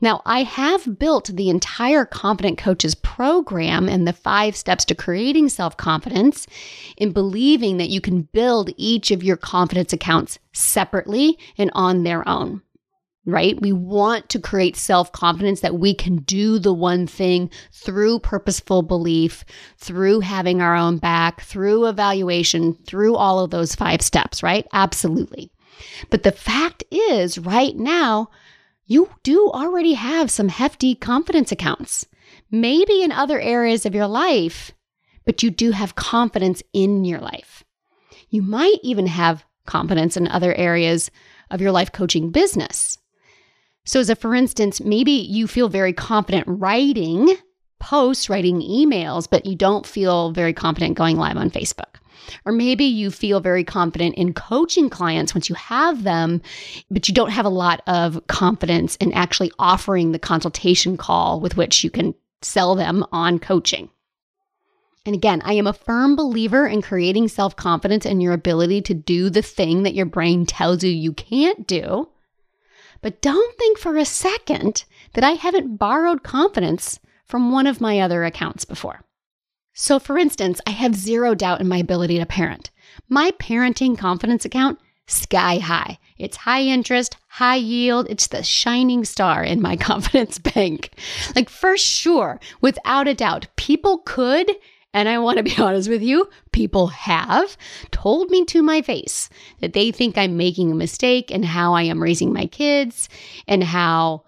Now, 0.01 0.23
I 0.25 0.45
have 0.45 0.99
built 0.99 1.27
the 1.27 1.51
entire 1.51 2.05
Confident 2.05 2.57
Coaches 2.57 2.95
program 2.95 3.89
and 3.89 4.07
the 4.07 4.13
five 4.13 4.55
steps 4.55 4.85
to 4.87 4.95
creating 4.95 5.49
self 5.49 5.77
confidence 5.77 6.47
in 6.97 7.13
believing 7.13 7.79
that 7.79 7.89
you 7.89 8.01
can 8.01 8.23
build 8.23 8.71
each 8.77 9.11
of 9.11 9.25
your 9.25 9.37
confidence 9.37 9.93
accounts 9.93 10.39
separately 10.53 11.39
and 11.57 11.71
on 11.75 12.05
their 12.05 12.27
own, 12.29 12.63
right? 13.27 13.61
We 13.61 13.73
want 13.73 14.29
to 14.29 14.39
create 14.39 14.77
self 14.77 15.11
confidence 15.11 15.63
that 15.63 15.79
we 15.79 15.95
can 15.95 16.19
do 16.19 16.61
the 16.61 16.73
one 16.73 17.09
thing 17.09 17.51
through 17.73 18.21
purposeful 18.21 18.83
belief, 18.83 19.45
through 19.79 20.21
having 20.21 20.61
our 20.63 20.77
own 20.77 20.99
back, 20.99 21.41
through 21.41 21.87
evaluation, 21.87 22.75
through 22.87 23.17
all 23.17 23.41
of 23.41 23.51
those 23.51 23.75
five 23.75 24.03
steps, 24.03 24.45
right? 24.45 24.67
Absolutely. 24.73 25.51
But 26.11 26.23
the 26.23 26.33
fact 26.33 26.85
is, 26.91 27.39
right 27.39 27.77
now, 27.77 28.31
you 28.89 29.11
do 29.23 29.51
already 29.51 29.93
have 29.93 30.31
some 30.31 30.49
hefty 30.49 30.95
confidence 30.95 31.53
accounts, 31.53 32.07
maybe 32.51 33.03
in 33.03 33.13
other 33.13 33.39
areas 33.39 33.85
of 33.85 33.95
your 33.95 34.07
life, 34.07 34.73
but 35.27 35.43
you 35.43 35.51
do 35.51 35.73
have 35.73 35.95
confidence 35.95 36.63
in 36.73 37.05
your 37.05 37.21
life. 37.21 37.63
You 38.31 38.41
might 38.41 38.79
even 38.83 39.07
have 39.07 39.45
confidence 39.67 40.17
in 40.17 40.27
other 40.27 40.55
areas 40.55 41.11
of 41.51 41.61
your 41.61 41.71
life 41.71 41.93
coaching 41.93 42.31
business. 42.31 42.97
So, 43.85 44.01
as 44.01 44.09
a 44.09 44.17
for 44.17 44.35
instance, 44.35 44.81
maybe 44.81 45.13
you 45.13 45.47
feel 45.47 45.69
very 45.69 45.93
confident 45.93 46.45
writing 46.49 47.37
posts, 47.79 48.31
writing 48.31 48.63
emails, 48.63 49.29
but 49.31 49.45
you 49.45 49.55
don't 49.55 49.87
feel 49.87 50.33
very 50.33 50.55
confident 50.55 50.97
going 50.97 51.19
live 51.19 51.37
on 51.37 51.51
Facebook. 51.51 51.97
Or 52.45 52.53
maybe 52.53 52.85
you 52.85 53.11
feel 53.11 53.41
very 53.41 53.65
confident 53.65 54.17
in 54.17 54.35
coaching 54.35 54.91
clients 54.91 55.35
once 55.35 55.49
you 55.49 55.55
have 55.55 56.03
them, 56.03 56.43
but 56.91 57.09
you 57.09 57.15
don't 57.15 57.31
have 57.31 57.47
a 57.47 57.51
lot 57.51 57.83
of 57.87 58.27
confidence 58.27 58.97
in 58.97 59.13
actually 59.13 59.53
offering 59.59 60.13
the 60.13 60.19
consultation 60.19 60.97
call 60.97 61.41
with 61.41 61.57
which 61.57 61.85
you 61.85 61.91
can 61.91 62.15
sell 62.43 62.75
them 62.75 63.05
on 63.13 63.39
coaching. 63.39 63.91
And 65.07 65.15
again, 65.15 65.41
I 65.45 65.55
am 65.55 65.67
a 65.67 65.73
firm 65.73 66.17
believer 66.17 66.67
in 66.67 66.83
creating 66.83 67.29
self 67.29 67.57
confidence 67.57 68.05
and 68.05 68.23
your 68.23 68.35
ability 68.35 68.83
to 68.83 68.95
do 68.95 69.31
the 69.31 69.43
thing 69.43 69.85
that 69.85 69.95
your 69.95 70.07
brain 70.07 70.45
tells 70.45 70.85
you 70.85 70.91
you 70.91 71.13
can't 71.13 71.67
do. 71.67 72.09
But 73.01 73.23
don't 73.23 73.57
think 73.57 73.79
for 73.79 73.97
a 73.97 74.05
second 74.05 74.85
that 75.15 75.25
I 75.25 75.33
haven't 75.33 75.77
borrowed 75.77 76.23
confidence 76.23 77.01
from 77.25 77.53
one 77.53 77.67
of 77.67 77.81
my 77.81 78.01
other 78.01 78.25
accounts 78.25 78.65
before. 78.65 79.03
So, 79.81 80.01
for 80.01 80.19
instance, 80.19 80.61
I 80.67 80.71
have 80.71 80.97
zero 80.97 81.37
doubt 81.37 81.61
in 81.61 81.69
my 81.69 81.77
ability 81.77 82.19
to 82.19 82.27
parent. 82.27 82.71
My 83.09 83.31
parenting 83.39 83.97
confidence 83.97 84.45
account, 84.45 84.81
sky 85.07 85.59
high. 85.59 86.01
It's 86.19 86.39
high 86.39 86.63
interest, 86.63 87.17
high 87.29 87.63
yield. 87.63 88.09
It's 88.11 88.27
the 88.27 88.43
shining 88.43 89.05
star 89.05 89.45
in 89.45 89.63
my 89.63 89.77
confidence 89.91 90.41
bank. 90.41 90.91
Like, 91.37 91.49
for 91.49 91.77
sure, 91.77 92.41
without 92.61 93.07
a 93.07 93.15
doubt, 93.15 93.47
people 93.55 93.99
could, 93.99 94.51
and 94.93 95.09
I 95.09 95.19
want 95.19 95.37
to 95.37 95.45
be 95.45 95.55
honest 95.59 95.89
with 95.89 96.03
you, 96.03 96.29
people 96.51 96.89
have 96.89 97.57
told 97.93 98.31
me 98.31 98.45
to 98.47 98.65
my 98.65 98.83
face 98.83 99.31
that 99.61 99.75
they 99.75 99.93
think 99.93 100.19
I'm 100.19 100.37
making 100.37 100.73
a 100.73 100.75
mistake 100.75 101.31
in 101.31 101.45
how 101.45 101.75
I 101.75 101.83
am 101.85 102.03
raising 102.03 102.33
my 102.33 102.47
kids 102.47 103.09
and 103.47 103.63
how 103.63 104.25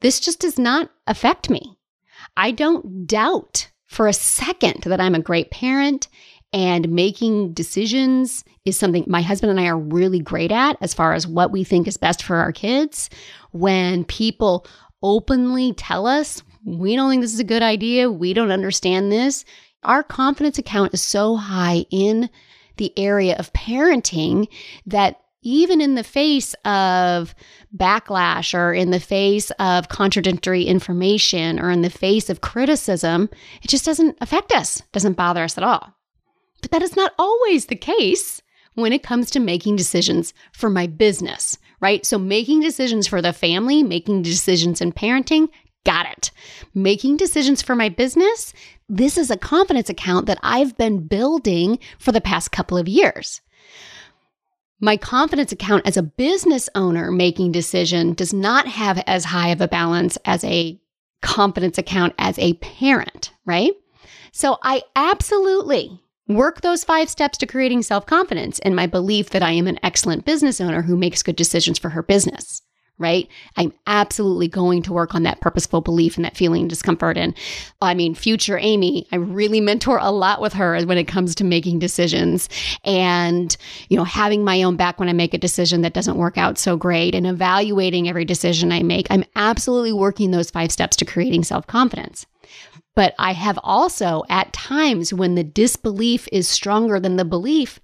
this 0.00 0.18
just 0.18 0.40
does 0.40 0.58
not 0.58 0.88
affect 1.06 1.50
me. 1.50 1.76
I 2.38 2.52
don't 2.52 3.06
doubt 3.06 3.68
for 3.94 4.08
a 4.08 4.12
second 4.12 4.82
that 4.82 5.00
I'm 5.00 5.14
a 5.14 5.20
great 5.20 5.50
parent 5.50 6.08
and 6.52 6.88
making 6.88 7.52
decisions 7.52 8.44
is 8.64 8.76
something 8.76 9.04
my 9.06 9.22
husband 9.22 9.50
and 9.50 9.60
I 9.60 9.66
are 9.66 9.78
really 9.78 10.18
great 10.18 10.50
at 10.50 10.76
as 10.80 10.92
far 10.92 11.14
as 11.14 11.26
what 11.26 11.52
we 11.52 11.62
think 11.62 11.86
is 11.86 11.96
best 11.96 12.22
for 12.22 12.36
our 12.36 12.52
kids. 12.52 13.08
When 13.52 14.04
people 14.04 14.66
openly 15.02 15.74
tell 15.74 16.06
us, 16.06 16.42
we 16.64 16.96
don't 16.96 17.08
think 17.08 17.22
this 17.22 17.34
is 17.34 17.40
a 17.40 17.44
good 17.44 17.62
idea, 17.62 18.10
we 18.10 18.32
don't 18.32 18.50
understand 18.50 19.12
this, 19.12 19.44
our 19.84 20.02
confidence 20.02 20.58
account 20.58 20.94
is 20.94 21.02
so 21.02 21.36
high 21.36 21.84
in 21.90 22.30
the 22.78 22.92
area 22.98 23.36
of 23.36 23.52
parenting 23.52 24.48
that 24.86 25.20
even 25.44 25.80
in 25.80 25.94
the 25.94 26.02
face 26.02 26.54
of 26.64 27.34
backlash 27.76 28.54
or 28.58 28.72
in 28.72 28.90
the 28.90 29.00
face 29.00 29.50
of 29.58 29.88
contradictory 29.88 30.64
information 30.64 31.60
or 31.60 31.70
in 31.70 31.82
the 31.82 31.90
face 31.90 32.30
of 32.30 32.40
criticism, 32.40 33.28
it 33.62 33.68
just 33.68 33.84
doesn't 33.84 34.16
affect 34.20 34.52
us, 34.52 34.82
doesn't 34.92 35.16
bother 35.16 35.44
us 35.44 35.56
at 35.56 35.64
all. 35.64 35.94
But 36.62 36.70
that 36.72 36.82
is 36.82 36.96
not 36.96 37.12
always 37.18 37.66
the 37.66 37.76
case 37.76 38.40
when 38.74 38.92
it 38.92 39.02
comes 39.02 39.30
to 39.30 39.40
making 39.40 39.76
decisions 39.76 40.34
for 40.52 40.70
my 40.70 40.86
business, 40.86 41.58
right? 41.80 42.04
So 42.04 42.18
making 42.18 42.60
decisions 42.60 43.06
for 43.06 43.22
the 43.22 43.32
family, 43.32 43.82
making 43.82 44.22
decisions 44.22 44.80
in 44.80 44.92
parenting, 44.92 45.48
got 45.84 46.06
it. 46.06 46.30
Making 46.74 47.16
decisions 47.16 47.62
for 47.62 47.76
my 47.76 47.88
business, 47.88 48.52
this 48.88 49.18
is 49.18 49.30
a 49.30 49.36
confidence 49.36 49.88
account 49.88 50.26
that 50.26 50.40
I've 50.42 50.76
been 50.76 51.06
building 51.06 51.78
for 51.98 52.12
the 52.12 52.20
past 52.20 52.50
couple 52.50 52.78
of 52.78 52.88
years. 52.88 53.40
My 54.80 54.96
confidence 54.96 55.52
account 55.52 55.86
as 55.86 55.96
a 55.96 56.02
business 56.02 56.68
owner 56.74 57.10
making 57.10 57.52
decision 57.52 58.12
does 58.12 58.32
not 58.32 58.66
have 58.66 59.02
as 59.06 59.26
high 59.26 59.48
of 59.48 59.60
a 59.60 59.68
balance 59.68 60.18
as 60.24 60.44
a 60.44 60.78
confidence 61.22 61.78
account 61.78 62.14
as 62.18 62.38
a 62.38 62.54
parent, 62.54 63.32
right? 63.46 63.72
So 64.32 64.58
I 64.62 64.82
absolutely 64.96 66.00
work 66.28 66.60
those 66.60 66.84
five 66.84 67.08
steps 67.08 67.38
to 67.38 67.46
creating 67.46 67.82
self 67.82 68.04
confidence 68.06 68.58
in 68.60 68.74
my 68.74 68.86
belief 68.86 69.30
that 69.30 69.42
I 69.42 69.52
am 69.52 69.66
an 69.66 69.78
excellent 69.82 70.24
business 70.24 70.60
owner 70.60 70.82
who 70.82 70.96
makes 70.96 71.22
good 71.22 71.36
decisions 71.36 71.78
for 71.78 71.90
her 71.90 72.02
business 72.02 72.62
right? 72.98 73.28
I'm 73.56 73.72
absolutely 73.86 74.46
going 74.46 74.82
to 74.82 74.92
work 74.92 75.14
on 75.14 75.24
that 75.24 75.40
purposeful 75.40 75.80
belief 75.80 76.16
and 76.16 76.24
that 76.24 76.36
feeling 76.36 76.68
discomfort. 76.68 77.16
And 77.16 77.34
I 77.82 77.94
mean, 77.94 78.14
future 78.14 78.58
Amy, 78.58 79.08
I 79.10 79.16
really 79.16 79.60
mentor 79.60 79.98
a 80.00 80.10
lot 80.10 80.40
with 80.40 80.52
her 80.52 80.80
when 80.84 80.98
it 80.98 81.08
comes 81.08 81.34
to 81.36 81.44
making 81.44 81.80
decisions 81.80 82.48
and, 82.84 83.56
you 83.88 83.96
know, 83.96 84.04
having 84.04 84.44
my 84.44 84.62
own 84.62 84.76
back 84.76 85.00
when 85.00 85.08
I 85.08 85.12
make 85.12 85.34
a 85.34 85.38
decision 85.38 85.80
that 85.82 85.94
doesn't 85.94 86.16
work 86.16 86.38
out 86.38 86.56
so 86.56 86.76
great 86.76 87.14
and 87.14 87.26
evaluating 87.26 88.08
every 88.08 88.24
decision 88.24 88.70
I 88.70 88.82
make. 88.82 89.08
I'm 89.10 89.24
absolutely 89.34 89.92
working 89.92 90.30
those 90.30 90.50
five 90.50 90.70
steps 90.70 90.96
to 90.96 91.04
creating 91.04 91.44
self 91.44 91.66
confidence. 91.66 92.26
But 92.94 93.14
I 93.18 93.32
have 93.32 93.58
also, 93.64 94.22
at 94.28 94.52
times 94.52 95.12
when 95.12 95.34
the 95.34 95.42
disbelief 95.42 96.28
is 96.30 96.48
stronger 96.48 97.00
than 97.00 97.16
the 97.16 97.24
belief, 97.24 97.80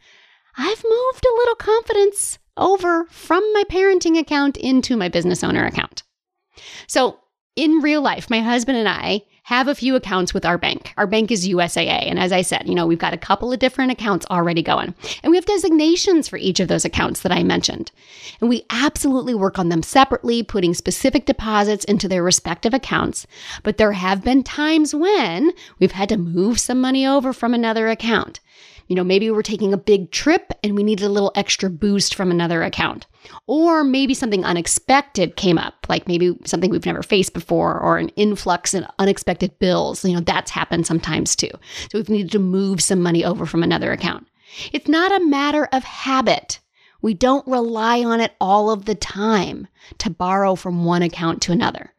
I've 0.56 0.84
moved 0.84 1.26
a 1.26 1.36
little 1.36 1.54
confidence 1.56 2.38
over 2.60 3.06
from 3.06 3.42
my 3.52 3.64
parenting 3.68 4.18
account 4.18 4.56
into 4.56 4.96
my 4.96 5.08
business 5.08 5.42
owner 5.42 5.66
account. 5.66 6.02
So, 6.86 7.18
in 7.56 7.80
real 7.80 8.00
life, 8.00 8.30
my 8.30 8.40
husband 8.40 8.78
and 8.78 8.88
I 8.88 9.22
have 9.50 9.66
a 9.66 9.74
few 9.74 9.96
accounts 9.96 10.32
with 10.32 10.44
our 10.44 10.56
bank. 10.56 10.94
Our 10.96 11.08
bank 11.08 11.32
is 11.32 11.48
USAA. 11.48 12.08
And 12.08 12.20
as 12.20 12.30
I 12.30 12.42
said, 12.42 12.68
you 12.68 12.74
know, 12.74 12.86
we've 12.86 12.98
got 12.98 13.14
a 13.14 13.18
couple 13.18 13.52
of 13.52 13.58
different 13.58 13.90
accounts 13.90 14.24
already 14.30 14.62
going. 14.62 14.94
And 15.22 15.30
we 15.32 15.36
have 15.36 15.44
designations 15.44 16.28
for 16.28 16.36
each 16.36 16.60
of 16.60 16.68
those 16.68 16.84
accounts 16.84 17.22
that 17.22 17.32
I 17.32 17.42
mentioned. 17.42 17.90
And 18.40 18.48
we 18.48 18.64
absolutely 18.70 19.34
work 19.34 19.58
on 19.58 19.68
them 19.68 19.82
separately, 19.82 20.44
putting 20.44 20.72
specific 20.72 21.26
deposits 21.26 21.84
into 21.86 22.06
their 22.06 22.22
respective 22.22 22.72
accounts. 22.72 23.26
But 23.64 23.76
there 23.76 23.92
have 23.92 24.22
been 24.22 24.44
times 24.44 24.94
when 24.94 25.50
we've 25.80 25.92
had 25.92 26.10
to 26.10 26.16
move 26.16 26.60
some 26.60 26.80
money 26.80 27.04
over 27.04 27.32
from 27.32 27.52
another 27.52 27.88
account. 27.88 28.38
You 28.88 28.96
know, 28.96 29.04
maybe 29.04 29.30
we're 29.30 29.42
taking 29.42 29.72
a 29.72 29.78
big 29.78 30.10
trip 30.10 30.52
and 30.64 30.74
we 30.74 30.82
needed 30.82 31.04
a 31.04 31.10
little 31.10 31.30
extra 31.36 31.70
boost 31.70 32.14
from 32.14 32.32
another 32.32 32.64
account. 32.64 33.06
Or 33.46 33.84
maybe 33.84 34.14
something 34.14 34.44
unexpected 34.44 35.36
came 35.36 35.58
up, 35.58 35.86
like 35.88 36.08
maybe 36.08 36.36
something 36.44 36.70
we've 36.70 36.84
never 36.84 37.04
faced 37.04 37.32
before, 37.32 37.78
or 37.78 37.98
an 37.98 38.08
influx 38.10 38.74
in 38.74 38.86
unexpected 38.98 39.56
bills. 39.60 40.04
You 40.04 40.14
know, 40.14 40.20
that's 40.20 40.50
happened 40.50 40.88
sometimes 40.88 41.36
too. 41.36 41.50
So 41.52 41.98
we've 41.98 42.08
needed 42.08 42.32
to 42.32 42.40
move 42.40 42.82
some 42.82 43.00
money 43.00 43.24
over 43.24 43.46
from 43.46 43.62
another 43.62 43.92
account. 43.92 44.26
It's 44.72 44.88
not 44.88 45.14
a 45.14 45.24
matter 45.24 45.68
of 45.72 45.84
habit. 45.84 46.58
We 47.00 47.14
don't 47.14 47.46
rely 47.46 48.02
on 48.04 48.20
it 48.20 48.34
all 48.40 48.70
of 48.70 48.84
the 48.86 48.96
time 48.96 49.68
to 49.98 50.10
borrow 50.10 50.56
from 50.56 50.84
one 50.84 51.02
account 51.02 51.42
to 51.42 51.52
another. 51.52 51.94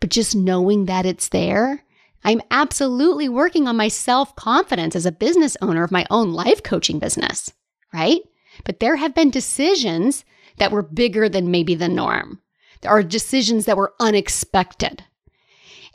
But 0.00 0.10
just 0.10 0.34
knowing 0.34 0.86
that 0.86 1.06
it's 1.06 1.28
there 1.28 1.84
I'm 2.24 2.40
absolutely 2.50 3.28
working 3.28 3.66
on 3.66 3.76
my 3.76 3.88
self 3.88 4.34
confidence 4.36 4.94
as 4.94 5.06
a 5.06 5.12
business 5.12 5.56
owner 5.60 5.82
of 5.82 5.90
my 5.90 6.06
own 6.10 6.32
life 6.32 6.62
coaching 6.62 6.98
business, 6.98 7.52
right? 7.92 8.20
But 8.64 8.80
there 8.80 8.96
have 8.96 9.14
been 9.14 9.30
decisions 9.30 10.24
that 10.58 10.72
were 10.72 10.82
bigger 10.82 11.28
than 11.28 11.50
maybe 11.50 11.74
the 11.74 11.88
norm. 11.88 12.40
There 12.80 12.90
are 12.90 13.02
decisions 13.02 13.64
that 13.64 13.76
were 13.76 13.94
unexpected. 13.98 15.04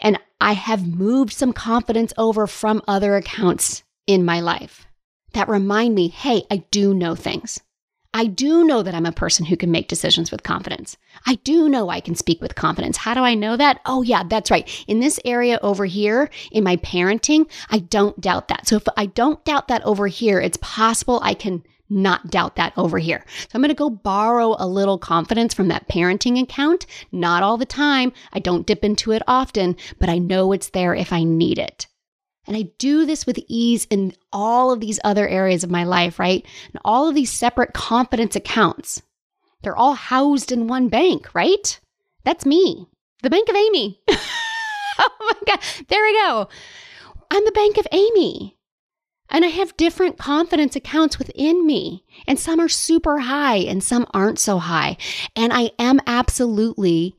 And 0.02 0.20
I 0.40 0.54
have 0.54 0.88
moved 0.88 1.34
some 1.34 1.54
confidence 1.54 2.14
over 2.18 2.48
from 2.48 2.82
other 2.88 3.16
accounts 3.16 3.84
in 4.06 4.26
my 4.26 4.40
life 4.40 4.88
that 5.34 5.50
remind 5.50 5.96
me 5.96 6.08
hey, 6.08 6.44
I 6.50 6.66
do 6.72 6.94
know 6.94 7.16
things. 7.16 7.60
I 8.14 8.26
do 8.26 8.64
know 8.64 8.84
that 8.84 8.96
I'm 8.96 9.06
a 9.06 9.12
person 9.12 9.46
who 9.46 9.58
can 9.58 9.72
make 9.72 9.88
decisions 9.88 10.32
with 10.32 10.44
confidence. 10.44 10.98
I 11.26 11.36
do 11.44 11.70
know 11.70 11.90
I 11.90 12.00
can 12.00 12.16
speak 12.16 12.42
with 12.42 12.56
confidence. 12.56 12.98
How 12.98 13.14
do 13.14 13.22
I 13.22 13.34
know 13.34 13.58
that? 13.58 13.82
Oh, 13.86 14.02
yeah, 14.02 14.24
that's 14.24 14.50
right. 14.50 14.68
In 14.88 15.00
this 15.00 15.20
area 15.26 15.60
over 15.62 15.86
here, 15.86 16.30
in 16.52 16.64
my 16.64 16.78
parenting, 16.78 17.50
I 17.70 17.80
don't 17.80 18.20
doubt 18.20 18.48
that. 18.48 18.68
So 18.68 18.76
if 18.78 18.84
I 18.96 19.06
don't 19.06 19.44
doubt 19.46 19.68
that 19.68 19.84
over 19.86 20.08
here, 20.08 20.40
it's 20.40 20.58
possible 20.62 21.20
I 21.22 21.34
can 21.34 21.64
not 21.90 22.30
doubt 22.30 22.56
that 22.58 22.74
over 22.78 22.98
here. 22.98 23.24
So 23.28 23.50
I'm 23.54 23.62
going 23.62 23.70
to 23.70 23.76
go 23.76 23.90
borrow 23.90 24.56
a 24.60 24.68
little 24.68 24.98
confidence 24.98 25.54
from 25.54 25.70
that 25.70 25.88
parenting 25.88 26.42
account. 26.42 26.86
Not 27.12 27.44
all 27.44 27.58
the 27.58 27.66
time. 27.66 28.12
I 28.34 28.40
don't 28.40 28.68
dip 28.68 28.84
into 28.84 29.12
it 29.12 29.22
often, 29.28 29.76
but 30.00 30.10
I 30.10 30.18
know 30.18 30.52
it's 30.52 30.70
there 30.70 30.94
if 30.94 31.14
I 31.14 31.24
need 31.24 31.60
it. 31.60 31.88
And 32.48 32.56
I 32.56 32.70
do 32.78 33.06
this 33.06 33.26
with 33.26 33.40
ease 33.48 33.86
in 33.90 34.14
all 34.32 34.72
of 34.72 34.80
these 34.80 35.00
other 35.04 35.28
areas 35.28 35.64
of 35.64 35.70
my 35.70 35.84
life, 35.84 36.18
right? 36.18 36.46
And 36.72 36.82
all 36.86 37.10
of 37.10 37.16
these 37.16 37.32
separate 37.32 37.74
confidence 37.74 38.36
accounts. 38.36 39.02
They're 39.62 39.76
all 39.76 39.96
housed 39.96 40.52
in 40.52 40.68
one 40.68 40.88
bank, 40.88 41.34
right? 41.36 41.80
That's 42.24 42.46
me, 42.46 42.88
the 43.22 43.30
Bank 43.30 43.50
of 43.50 43.56
Amy. 43.56 44.02
oh 44.10 45.10
my 45.20 45.34
God. 45.46 45.60
There 45.90 46.04
we 46.04 46.14
go. 46.14 46.48
I'm 47.32 47.44
the 47.44 47.52
Bank 47.52 47.78
of 47.78 47.88
Amy. 47.92 48.58
And 49.30 49.44
I 49.44 49.50
have 49.50 49.76
different 49.76 50.18
confidence 50.18 50.76
accounts 50.76 51.20
within 51.20 51.66
me. 51.66 52.06
And 52.28 52.40
some 52.40 52.62
are 52.62 52.70
super 52.70 53.20
high 53.20 53.58
and 53.58 53.84
some 53.84 54.08
aren't 54.14 54.40
so 54.40 54.58
high. 54.58 54.98
And 55.36 55.52
I 55.52 55.72
am 55.78 56.00
absolutely 56.08 57.16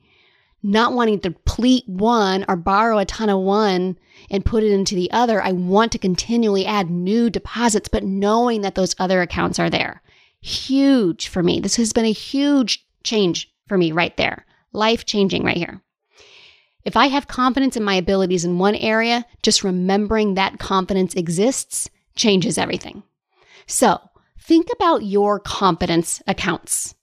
not 0.62 0.94
wanting 0.94 1.20
to 1.20 1.28
deplete 1.28 1.84
one 1.86 2.44
or 2.48 2.56
borrow 2.56 2.98
a 2.98 3.04
ton 3.04 3.28
of 3.28 3.40
one 3.40 3.98
and 4.30 4.44
put 4.44 4.62
it 4.62 4.72
into 4.72 4.94
the 4.94 5.10
other. 5.10 5.42
I 5.42 5.52
want 5.52 5.92
to 5.92 5.98
continually 5.98 6.66
add 6.66 6.90
new 6.90 7.30
deposits, 7.30 7.88
but 7.88 8.04
knowing 8.04 8.62
that 8.62 8.74
those 8.74 8.94
other 8.98 9.22
accounts 9.22 9.58
are 9.58 9.70
there. 9.70 10.02
Huge 10.40 11.28
for 11.28 11.42
me. 11.42 11.60
This 11.60 11.76
has 11.76 11.92
been 11.92 12.04
a 12.04 12.12
huge 12.12 12.86
change 13.02 13.52
for 13.66 13.76
me 13.76 13.92
right 13.92 14.16
there. 14.16 14.44
Life 14.72 15.04
changing 15.06 15.44
right 15.44 15.56
here. 15.56 15.82
If 16.84 16.96
I 16.96 17.08
have 17.08 17.28
confidence 17.28 17.76
in 17.76 17.84
my 17.84 17.94
abilities 17.94 18.44
in 18.44 18.58
one 18.58 18.74
area, 18.76 19.26
just 19.42 19.64
remembering 19.64 20.34
that 20.34 20.58
confidence 20.58 21.14
exists 21.14 21.90
changes 22.14 22.56
everything. 22.56 23.02
So 23.66 24.00
think 24.40 24.68
about 24.72 25.04
your 25.04 25.38
confidence 25.40 26.22
accounts. 26.26 26.94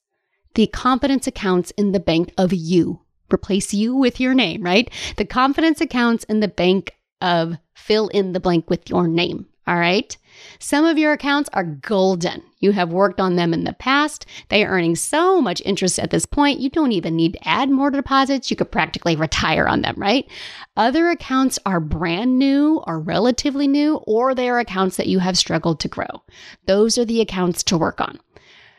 The 0.56 0.68
confidence 0.68 1.28
accounts 1.28 1.72
in 1.72 1.92
the 1.92 2.00
bank 2.00 2.34
of 2.38 2.54
you. 2.54 3.02
Replace 3.32 3.74
you 3.74 3.96
with 3.96 4.20
your 4.20 4.34
name, 4.34 4.64
right? 4.64 4.90
The 5.18 5.26
confidence 5.26 5.82
accounts 5.82 6.24
in 6.26 6.40
the 6.40 6.48
bank 6.48 6.96
of 7.22 7.58
fill 7.74 8.08
in 8.10 8.34
the 8.34 8.40
blank 8.40 8.70
with 8.70 8.90
your 8.90 9.08
name. 9.08 9.48
All 9.68 9.78
right. 9.78 10.16
Some 10.60 10.86
of 10.86 11.00
your 11.00 11.14
accounts 11.14 11.50
are 11.54 11.64
golden. 11.64 12.44
You 12.60 12.72
have 12.74 12.92
worked 12.94 13.20
on 13.20 13.36
them 13.36 13.52
in 13.52 13.64
the 13.64 13.74
past. 13.74 14.28
They 14.50 14.64
are 14.64 14.70
earning 14.70 14.96
so 14.96 15.42
much 15.42 15.62
interest 15.66 15.98
at 15.98 16.12
this 16.12 16.28
point, 16.28 16.60
you 16.60 16.70
don't 16.70 16.92
even 16.92 17.16
need 17.16 17.34
to 17.34 17.48
add 17.48 17.72
more 17.72 17.90
deposits. 17.90 18.52
You 18.52 18.58
could 18.58 18.72
practically 18.72 19.16
retire 19.16 19.68
on 19.68 19.82
them, 19.82 19.96
right? 19.98 20.30
Other 20.78 21.10
accounts 21.10 21.58
are 21.66 21.80
brand 21.80 22.38
new 22.38 22.84
or 22.86 23.00
relatively 23.00 23.68
new, 23.68 23.96
or 24.06 24.36
they 24.36 24.50
are 24.50 24.60
accounts 24.60 24.98
that 24.98 25.08
you 25.08 25.18
have 25.20 25.38
struggled 25.38 25.80
to 25.80 25.88
grow. 25.88 26.24
Those 26.68 26.98
are 27.00 27.06
the 27.06 27.22
accounts 27.22 27.64
to 27.64 27.78
work 27.78 28.00
on. 28.00 28.20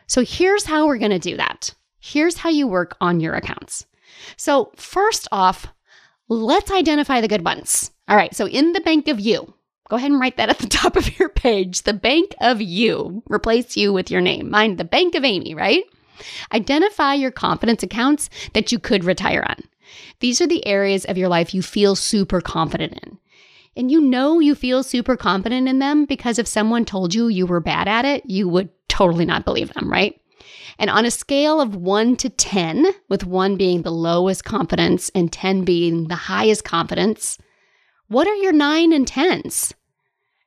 So 0.07 0.25
here's 0.25 0.67
how 0.67 0.87
we're 0.87 0.99
going 0.99 1.11
to 1.11 1.19
do 1.19 1.37
that. 1.37 1.75
Here's 1.99 2.37
how 2.37 2.51
you 2.51 2.69
work 2.69 2.97
on 3.01 3.19
your 3.19 3.35
accounts. 3.35 3.87
So, 4.37 4.71
first 4.77 5.27
off, 5.33 5.67
let's 6.29 6.71
identify 6.71 7.21
the 7.21 7.29
good 7.29 7.45
ones. 7.45 7.91
All 8.09 8.17
right, 8.17 8.35
so 8.35 8.47
in 8.47 8.73
the 8.73 8.81
bank 8.81 9.09
of 9.09 9.21
you, 9.21 9.55
Go 9.89 9.97
ahead 9.97 10.11
and 10.11 10.21
write 10.21 10.37
that 10.37 10.49
at 10.49 10.59
the 10.59 10.67
top 10.69 10.97
of 10.97 11.19
your 11.19 11.29
page. 11.29 11.83
The 11.83 11.95
Bank 11.95 12.35
of 12.41 12.61
You. 12.61 13.23
Replace 13.29 13.77
you 13.77 13.93
with 13.93 14.11
your 14.11 14.21
name. 14.21 14.51
Mine, 14.51 14.77
the 14.77 14.85
Bank 14.85 15.15
of 15.15 15.25
Amy, 15.25 15.55
right? 15.55 15.85
Identify 16.53 17.15
your 17.15 17.31
confidence 17.31 17.83
accounts 17.83 18.31
that 18.55 18.73
you 18.73 18.79
could 18.79 19.05
retire 19.05 19.45
on. 19.47 19.57
These 20.21 20.41
are 20.41 20.47
the 20.47 20.67
areas 20.67 21.05
of 21.05 21.19
your 21.19 21.29
life 21.29 21.55
you 21.55 21.63
feel 21.63 21.95
super 21.95 22.41
confident 22.41 22.99
in. 23.05 23.19
And 23.77 23.91
you 23.91 24.01
know 24.01 24.41
you 24.41 24.55
feel 24.55 24.83
super 24.83 25.17
confident 25.17 25.69
in 25.69 25.79
them 25.79 26.07
because 26.07 26.39
if 26.39 26.47
someone 26.47 26.87
told 26.87 27.15
you 27.15 27.29
you 27.29 27.47
were 27.47 27.61
bad 27.61 27.87
at 27.87 28.07
it, 28.07 28.25
you 28.27 28.49
would 28.49 28.71
totally 28.89 29.27
not 29.27 29.45
believe 29.45 29.73
them, 29.75 29.93
right? 29.93 30.19
And 30.79 30.89
on 30.89 31.05
a 31.05 31.11
scale 31.11 31.61
of 31.61 31.77
one 31.77 32.17
to 32.17 32.31
10, 32.31 32.87
with 33.09 33.27
one 33.27 33.57
being 33.57 33.83
the 33.83 33.93
lowest 33.93 34.45
confidence 34.45 35.11
and 35.15 35.31
10 35.31 35.65
being 35.65 36.09
the 36.09 36.15
highest 36.15 36.65
confidence, 36.65 37.39
what 38.09 38.27
are 38.27 38.35
your 38.35 38.53
nine 38.53 38.93
and 38.93 39.07
tens? 39.07 39.75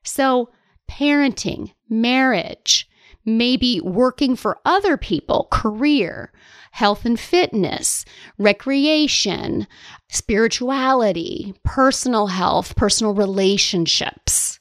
So, 0.02 0.50
parenting, 0.90 1.72
marriage, 1.88 2.88
maybe 3.24 3.80
working 3.80 4.34
for 4.36 4.58
other 4.64 4.96
people, 4.96 5.48
career, 5.50 6.32
health 6.72 7.04
and 7.04 7.18
fitness, 7.18 8.04
recreation, 8.38 9.66
spirituality, 10.08 11.54
personal 11.64 12.28
health, 12.28 12.76
personal 12.76 13.14
relationships, 13.14 14.60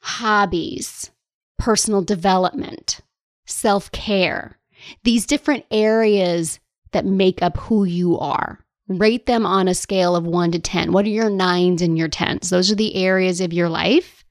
hobbies, 0.00 1.10
personal 1.58 2.02
development, 2.02 3.00
self 3.46 3.92
care. 3.92 4.58
These 5.04 5.26
different 5.26 5.64
areas 5.70 6.58
that 6.92 7.04
make 7.04 7.42
up 7.42 7.56
who 7.58 7.84
you 7.84 8.18
are. 8.18 8.64
Rate 8.90 9.26
them 9.26 9.46
on 9.46 9.68
a 9.68 9.74
scale 9.74 10.16
of 10.16 10.26
one 10.26 10.50
to 10.50 10.58
10. 10.58 10.90
What 10.90 11.04
are 11.04 11.10
your 11.10 11.30
nines 11.30 11.80
and 11.80 11.96
your 11.96 12.08
tens? 12.08 12.50
Those 12.50 12.72
are 12.72 12.74
the 12.74 12.96
areas 12.96 13.40
of 13.40 13.52
your 13.52 13.68
life 13.68 14.24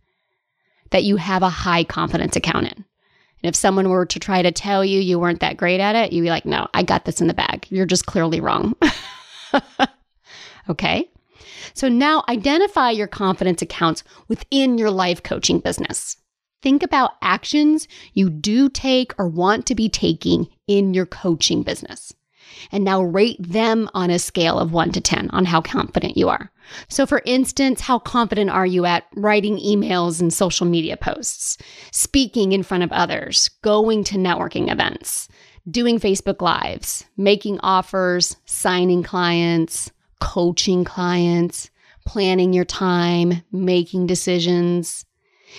that 0.89 1.05
you 1.05 1.15
have 1.15 1.43
a 1.43 1.49
high 1.49 1.85
confidence 1.85 2.35
account 2.35 2.65
in. 2.65 2.73
And 2.73 2.85
if 3.43 3.55
someone 3.55 3.87
were 3.87 4.05
to 4.07 4.19
try 4.19 4.41
to 4.41 4.51
tell 4.51 4.83
you 4.83 4.99
you 4.99 5.17
weren't 5.17 5.39
that 5.39 5.55
great 5.55 5.79
at 5.79 5.95
it, 5.95 6.11
you'd 6.11 6.23
be 6.23 6.29
like, 6.29 6.45
no, 6.45 6.67
I 6.73 6.83
got 6.83 7.05
this 7.05 7.21
in 7.21 7.27
the 7.27 7.33
bag. 7.33 7.67
You're 7.69 7.85
just 7.85 8.05
clearly 8.05 8.41
wrong. 8.41 8.75
okay. 10.69 11.09
So 11.73 11.87
now 11.87 12.25
identify 12.27 12.89
your 12.89 13.07
confidence 13.07 13.61
accounts 13.61 14.03
within 14.27 14.77
your 14.77 14.91
life 14.91 15.23
coaching 15.23 15.59
business. 15.59 16.17
Think 16.61 16.83
about 16.83 17.13
actions 17.21 17.87
you 18.13 18.29
do 18.29 18.67
take 18.67 19.13
or 19.17 19.29
want 19.29 19.65
to 19.67 19.75
be 19.75 19.87
taking 19.87 20.49
in 20.67 20.93
your 20.93 21.05
coaching 21.05 21.63
business 21.63 22.13
and 22.71 22.83
now 22.83 23.01
rate 23.01 23.37
them 23.39 23.89
on 23.93 24.09
a 24.09 24.19
scale 24.19 24.59
of 24.59 24.71
one 24.73 24.91
to 24.91 25.01
10 25.01 25.29
on 25.31 25.45
how 25.45 25.61
confident 25.61 26.17
you 26.17 26.29
are. 26.29 26.51
So, 26.87 27.05
for 27.05 27.21
instance, 27.25 27.81
how 27.81 27.99
confident 27.99 28.49
are 28.49 28.65
you 28.65 28.85
at 28.85 29.05
writing 29.15 29.57
emails 29.57 30.21
and 30.21 30.33
social 30.33 30.65
media 30.65 30.97
posts, 30.97 31.57
speaking 31.91 32.51
in 32.51 32.63
front 32.63 32.83
of 32.83 32.91
others, 32.91 33.49
going 33.63 34.03
to 34.05 34.17
networking 34.17 34.71
events, 34.71 35.27
doing 35.69 35.99
Facebook 35.99 36.41
Lives, 36.41 37.05
making 37.17 37.59
offers, 37.61 38.37
signing 38.45 39.03
clients, 39.03 39.91
coaching 40.19 40.83
clients, 40.83 41.69
planning 42.05 42.53
your 42.53 42.65
time, 42.65 43.43
making 43.51 44.07
decisions, 44.07 45.05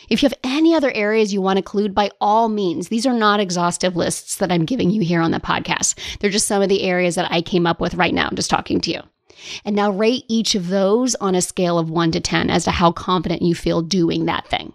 if 0.09 0.23
you 0.23 0.29
have 0.29 0.39
any 0.45 0.75
other 0.75 0.93
areas 0.93 1.33
you 1.33 1.41
want 1.41 1.57
to 1.57 1.61
include, 1.61 1.95
by 1.95 2.11
all 2.21 2.49
means, 2.49 2.89
these 2.89 3.07
are 3.07 3.15
not 3.15 3.41
exhaustive 3.41 3.97
lists 3.97 4.37
that 4.37 4.53
I'm 4.53 4.65
giving 4.65 4.91
you 4.91 5.03
here 5.03 5.21
on 5.21 5.31
the 5.31 5.41
podcast. 5.41 5.99
They're 6.19 6.31
just 6.31 6.47
some 6.47 6.63
of 6.63 6.69
the 6.69 6.83
areas 6.83 7.15
that 7.15 7.31
I 7.31 7.43
came 7.43 7.67
up 7.67 7.81
with 7.81 7.95
right 7.95 8.15
now, 8.15 8.29
I'm 8.29 8.37
just 8.37 8.51
talking 8.51 8.81
to 8.83 8.91
you. 8.91 9.01
And 9.65 9.75
now 9.75 9.91
rate 9.91 10.25
each 10.29 10.55
of 10.55 10.69
those 10.69 11.15
on 11.17 11.35
a 11.35 11.43
scale 11.43 11.79
of 11.79 11.91
one 11.91 12.11
to 12.13 12.21
10 12.21 12.51
as 12.51 12.65
to 12.65 12.71
how 12.71 12.93
confident 12.93 13.43
you 13.43 13.55
feel 13.55 13.83
doing 13.83 14.27
that 14.27 14.47
thing. 14.47 14.73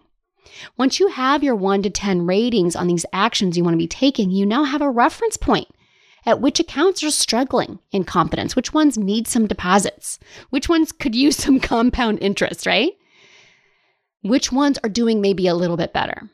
Once 0.77 0.99
you 0.99 1.09
have 1.09 1.43
your 1.43 1.55
one 1.55 1.81
to 1.83 1.89
10 1.89 2.25
ratings 2.25 2.75
on 2.75 2.87
these 2.87 3.05
actions 3.13 3.57
you 3.57 3.63
want 3.63 3.73
to 3.73 3.77
be 3.77 3.87
taking, 3.87 4.31
you 4.31 4.45
now 4.45 4.63
have 4.63 4.81
a 4.81 4.89
reference 4.89 5.37
point 5.37 5.67
at 6.25 6.41
which 6.41 6.59
accounts 6.59 7.03
are 7.03 7.11
struggling 7.11 7.79
in 7.91 8.03
confidence, 8.03 8.55
which 8.55 8.73
ones 8.73 8.97
need 8.97 9.27
some 9.27 9.47
deposits, 9.47 10.17
which 10.49 10.67
ones 10.67 10.91
could 10.91 11.13
use 11.13 11.37
some 11.37 11.59
compound 11.59 12.17
interest, 12.21 12.65
right? 12.65 12.93
Which 14.25 14.51
ones 14.51 14.79
are 14.83 14.89
doing 14.89 15.21
maybe 15.21 15.47
a 15.47 15.53
little 15.53 15.77
bit 15.77 15.93
better. 15.93 16.29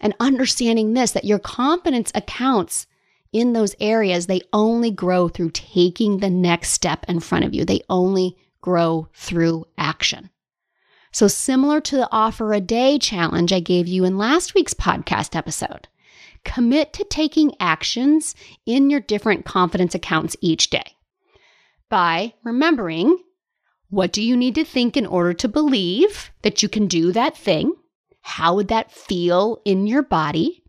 And 0.00 0.14
understanding 0.20 0.92
this, 0.92 1.12
that 1.12 1.24
your 1.24 1.38
confidence 1.38 2.12
accounts 2.14 2.86
in 3.32 3.54
those 3.54 3.74
areas, 3.80 4.26
they 4.26 4.42
only 4.52 4.90
grow 4.90 5.28
through 5.28 5.50
taking 5.50 6.18
the 6.18 6.28
next 6.28 6.70
step 6.70 7.06
in 7.08 7.20
front 7.20 7.46
of 7.46 7.54
you. 7.54 7.64
They 7.64 7.80
only 7.88 8.36
grow 8.60 9.08
through 9.14 9.64
action. 9.78 10.28
So, 11.10 11.28
similar 11.28 11.80
to 11.80 11.96
the 11.96 12.08
offer 12.12 12.52
a 12.52 12.60
day 12.60 12.98
challenge 12.98 13.50
I 13.50 13.60
gave 13.60 13.88
you 13.88 14.04
in 14.04 14.18
last 14.18 14.54
week's 14.54 14.74
podcast 14.74 15.34
episode, 15.34 15.88
commit 16.44 16.92
to 16.92 17.04
taking 17.04 17.54
actions 17.58 18.34
in 18.66 18.90
your 18.90 19.00
different 19.00 19.46
confidence 19.46 19.94
accounts 19.94 20.36
each 20.42 20.68
day 20.68 20.96
by 21.88 22.34
remembering 22.44 23.18
what 23.88 24.12
do 24.12 24.22
you 24.22 24.36
need 24.36 24.54
to 24.56 24.64
think 24.64 24.96
in 24.96 25.06
order 25.06 25.32
to 25.34 25.48
believe 25.48 26.30
that 26.42 26.62
you 26.62 26.68
can 26.68 26.86
do 26.86 27.12
that 27.12 27.36
thing? 27.36 27.72
How 28.22 28.54
would 28.56 28.68
that 28.68 28.90
feel 28.90 29.60
in 29.64 29.86
your 29.86 30.02
body? 30.02 30.64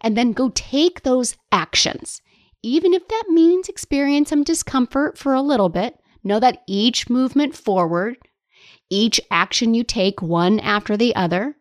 And 0.00 0.16
then 0.16 0.32
go 0.32 0.50
take 0.54 1.02
those 1.02 1.36
actions. 1.52 2.22
Even 2.62 2.94
if 2.94 3.06
that 3.08 3.24
means 3.28 3.68
experience 3.68 4.30
some 4.30 4.42
discomfort 4.42 5.18
for 5.18 5.34
a 5.34 5.42
little 5.42 5.68
bit, 5.68 5.98
know 6.22 6.40
that 6.40 6.62
each 6.66 7.10
movement 7.10 7.54
forward, 7.54 8.16
each 8.88 9.20
action 9.30 9.74
you 9.74 9.84
take 9.84 10.22
one 10.22 10.58
after 10.60 10.96
the 10.96 11.14
other, 11.14 11.56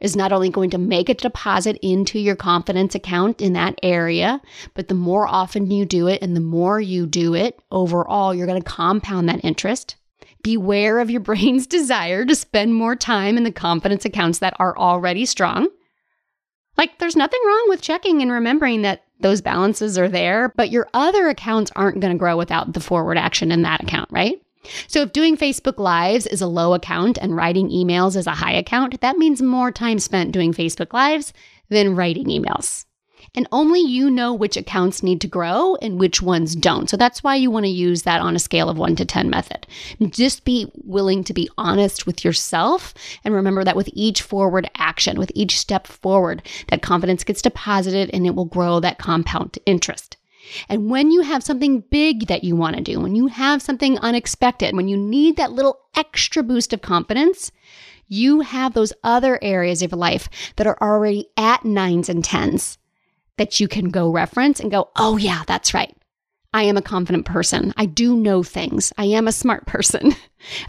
is 0.00 0.16
not 0.16 0.32
only 0.32 0.48
going 0.48 0.70
to 0.70 0.78
make 0.78 1.08
a 1.08 1.14
deposit 1.14 1.78
into 1.82 2.18
your 2.18 2.34
confidence 2.34 2.94
account 2.94 3.40
in 3.40 3.52
that 3.52 3.78
area, 3.82 4.40
but 4.74 4.88
the 4.88 4.94
more 4.94 5.28
often 5.28 5.70
you 5.70 5.84
do 5.84 6.08
it 6.08 6.20
and 6.22 6.34
the 6.34 6.40
more 6.40 6.80
you 6.80 7.06
do 7.06 7.34
it, 7.34 7.60
overall, 7.70 8.34
you're 8.34 8.46
going 8.46 8.60
to 8.60 8.68
compound 8.68 9.28
that 9.28 9.44
interest. 9.44 9.96
Beware 10.42 10.98
of 10.98 11.10
your 11.10 11.20
brain's 11.28 11.66
desire 11.66 12.24
to 12.24 12.34
spend 12.34 12.74
more 12.74 12.96
time 12.96 13.36
in 13.36 13.44
the 13.44 13.52
confidence 13.52 14.04
accounts 14.04 14.38
that 14.40 14.54
are 14.58 14.76
already 14.76 15.24
strong. 15.26 15.68
Like, 16.76 16.98
there's 16.98 17.16
nothing 17.16 17.40
wrong 17.46 17.66
with 17.68 17.82
checking 17.82 18.22
and 18.22 18.30
remembering 18.30 18.82
that 18.82 19.04
those 19.20 19.40
balances 19.40 19.98
are 19.98 20.08
there, 20.08 20.52
but 20.56 20.70
your 20.70 20.88
other 20.94 21.28
accounts 21.28 21.70
aren't 21.76 22.00
going 22.00 22.12
to 22.12 22.18
grow 22.18 22.36
without 22.36 22.72
the 22.72 22.80
forward 22.80 23.18
action 23.18 23.52
in 23.52 23.62
that 23.62 23.82
account, 23.82 24.08
right? 24.10 24.40
So, 24.86 25.02
if 25.02 25.12
doing 25.12 25.36
Facebook 25.36 25.78
Lives 25.78 26.26
is 26.26 26.40
a 26.40 26.46
low 26.46 26.72
account 26.72 27.18
and 27.18 27.36
writing 27.36 27.68
emails 27.68 28.16
is 28.16 28.26
a 28.26 28.32
high 28.32 28.52
account, 28.52 29.00
that 29.00 29.18
means 29.18 29.42
more 29.42 29.70
time 29.70 29.98
spent 29.98 30.32
doing 30.32 30.52
Facebook 30.52 30.92
Lives 30.92 31.32
than 31.68 31.96
writing 31.96 32.26
emails. 32.26 32.84
And 33.34 33.48
only 33.50 33.80
you 33.80 34.10
know 34.10 34.34
which 34.34 34.58
accounts 34.58 35.02
need 35.02 35.22
to 35.22 35.26
grow 35.26 35.74
and 35.76 35.98
which 35.98 36.20
ones 36.20 36.54
don't. 36.54 36.90
So 36.90 36.98
that's 36.98 37.24
why 37.24 37.36
you 37.36 37.50
want 37.50 37.64
to 37.64 37.70
use 37.70 38.02
that 38.02 38.20
on 38.20 38.36
a 38.36 38.38
scale 38.38 38.68
of 38.68 38.76
one 38.76 38.94
to 38.96 39.06
10 39.06 39.30
method. 39.30 39.66
Just 40.10 40.44
be 40.44 40.70
willing 40.84 41.24
to 41.24 41.32
be 41.32 41.48
honest 41.56 42.06
with 42.06 42.26
yourself. 42.26 42.92
And 43.24 43.32
remember 43.32 43.64
that 43.64 43.76
with 43.76 43.88
each 43.94 44.20
forward 44.20 44.68
action, 44.76 45.18
with 45.18 45.32
each 45.34 45.58
step 45.58 45.86
forward, 45.86 46.46
that 46.68 46.82
confidence 46.82 47.24
gets 47.24 47.40
deposited 47.40 48.10
and 48.12 48.26
it 48.26 48.34
will 48.34 48.44
grow 48.44 48.80
that 48.80 48.98
compound 48.98 49.58
interest. 49.64 50.18
And 50.68 50.90
when 50.90 51.10
you 51.10 51.22
have 51.22 51.42
something 51.42 51.80
big 51.80 52.26
that 52.26 52.44
you 52.44 52.54
want 52.54 52.76
to 52.76 52.82
do, 52.82 53.00
when 53.00 53.14
you 53.14 53.28
have 53.28 53.62
something 53.62 53.98
unexpected, 54.00 54.76
when 54.76 54.88
you 54.88 54.98
need 54.98 55.36
that 55.36 55.52
little 55.52 55.80
extra 55.96 56.42
boost 56.42 56.74
of 56.74 56.82
confidence, 56.82 57.50
you 58.08 58.40
have 58.40 58.74
those 58.74 58.92
other 59.02 59.38
areas 59.40 59.80
of 59.80 59.92
life 59.94 60.28
that 60.56 60.66
are 60.66 60.76
already 60.82 61.28
at 61.38 61.64
nines 61.64 62.10
and 62.10 62.22
tens 62.22 62.76
that 63.42 63.58
you 63.58 63.66
can 63.66 63.90
go 63.90 64.08
reference 64.08 64.60
and 64.60 64.70
go, 64.70 64.88
oh, 64.94 65.16
yeah, 65.16 65.42
that's 65.48 65.74
right. 65.74 65.92
I 66.54 66.62
am 66.62 66.76
a 66.76 66.82
confident 66.82 67.26
person. 67.26 67.74
I 67.76 67.86
do 67.86 68.14
know 68.14 68.44
things. 68.44 68.92
I 68.96 69.06
am 69.06 69.26
a 69.26 69.32
smart 69.32 69.66
person. 69.74 70.14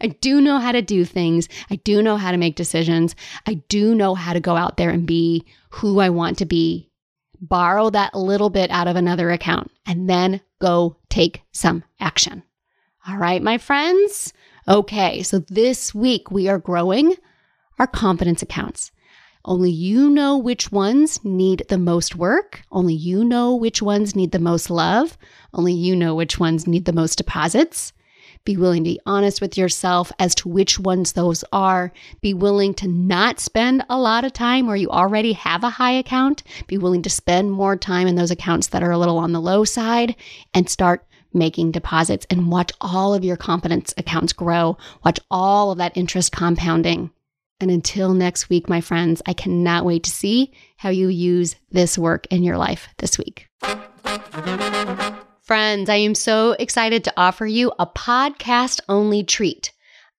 I 0.01 0.07
do 0.07 0.41
know 0.41 0.57
how 0.57 0.71
to 0.71 0.81
do 0.81 1.05
things. 1.05 1.47
I 1.69 1.75
do 1.75 2.01
know 2.01 2.17
how 2.17 2.31
to 2.31 2.37
make 2.37 2.55
decisions. 2.55 3.15
I 3.45 3.55
do 3.69 3.93
know 3.93 4.15
how 4.15 4.33
to 4.33 4.39
go 4.39 4.55
out 4.55 4.77
there 4.77 4.89
and 4.89 5.05
be 5.05 5.45
who 5.69 5.99
I 5.99 6.09
want 6.09 6.39
to 6.39 6.45
be. 6.45 6.89
Borrow 7.39 7.91
that 7.91 8.15
little 8.15 8.49
bit 8.49 8.71
out 8.71 8.87
of 8.87 8.95
another 8.95 9.29
account 9.29 9.69
and 9.85 10.09
then 10.09 10.41
go 10.59 10.97
take 11.09 11.43
some 11.51 11.83
action. 11.99 12.41
All 13.07 13.17
right, 13.17 13.43
my 13.43 13.59
friends. 13.59 14.33
Okay, 14.67 15.21
so 15.21 15.39
this 15.47 15.93
week 15.93 16.31
we 16.31 16.47
are 16.49 16.57
growing 16.57 17.13
our 17.77 17.87
confidence 17.87 18.41
accounts. 18.41 18.91
Only 19.45 19.71
you 19.71 20.09
know 20.09 20.37
which 20.37 20.71
ones 20.71 21.19
need 21.23 21.65
the 21.67 21.77
most 21.77 22.15
work. 22.15 22.61
Only 22.71 22.93
you 22.93 23.25
know 23.25 23.53
which 23.55 23.81
ones 23.81 24.15
need 24.15 24.31
the 24.31 24.39
most 24.39 24.69
love. 24.69 25.17
Only 25.53 25.73
you 25.73 25.97
know 25.97 26.15
which 26.15 26.39
ones 26.39 26.65
need 26.65 26.85
the 26.85 26.93
most 26.93 27.17
deposits. 27.17 27.91
Be 28.45 28.55
willing 28.55 28.85
to 28.85 28.91
be 28.91 28.99
honest 29.05 29.41
with 29.41 29.57
yourself 29.57 30.13
as 30.17 30.33
to 30.35 30.47
which 30.47 30.79
ones 30.79 31.11
those 31.11 31.43
are. 31.51 31.91
Be 32.21 32.33
willing 32.33 32.73
to 32.75 32.87
not 32.87 33.41
spend 33.41 33.83
a 33.89 33.99
lot 33.99 34.23
of 34.23 34.31
time 34.31 34.65
where 34.65 34.77
you 34.77 34.89
already 34.89 35.33
have 35.33 35.63
a 35.65 35.71
high 35.71 35.91
account. 35.91 36.43
Be 36.67 36.77
willing 36.77 37.01
to 37.01 37.09
spend 37.09 37.51
more 37.51 37.75
time 37.75 38.07
in 38.07 38.15
those 38.15 38.31
accounts 38.31 38.67
that 38.67 38.83
are 38.83 38.91
a 38.91 38.97
little 38.97 39.17
on 39.17 39.33
the 39.33 39.41
low 39.41 39.65
side 39.65 40.15
and 40.53 40.69
start 40.69 41.05
making 41.33 41.71
deposits 41.71 42.25
and 42.29 42.49
watch 42.49 42.71
all 42.79 43.13
of 43.13 43.25
your 43.25 43.37
confidence 43.37 43.93
accounts 43.97 44.31
grow. 44.31 44.77
Watch 45.03 45.19
all 45.29 45.71
of 45.71 45.79
that 45.79 45.97
interest 45.97 46.31
compounding. 46.31 47.11
And 47.63 47.71
until 47.71 48.13
next 48.13 48.49
week, 48.49 48.67
my 48.67 48.81
friends, 48.81 49.21
I 49.25 49.31
cannot 49.31 49.85
wait 49.85 50.03
to 50.03 50.09
see 50.09 50.51
how 50.75 50.89
you 50.89 51.07
use 51.07 51.55
this 51.71 51.97
work 51.97 52.27
in 52.29 52.43
your 52.43 52.57
life 52.57 52.89
this 52.97 53.17
week. 53.17 53.47
Friends, 55.39 55.87
I 55.89 55.95
am 55.95 56.13
so 56.13 56.57
excited 56.59 57.05
to 57.05 57.13
offer 57.15 57.45
you 57.45 57.71
a 57.79 57.87
podcast 57.87 58.81
only 58.89 59.23
treat. 59.23 59.71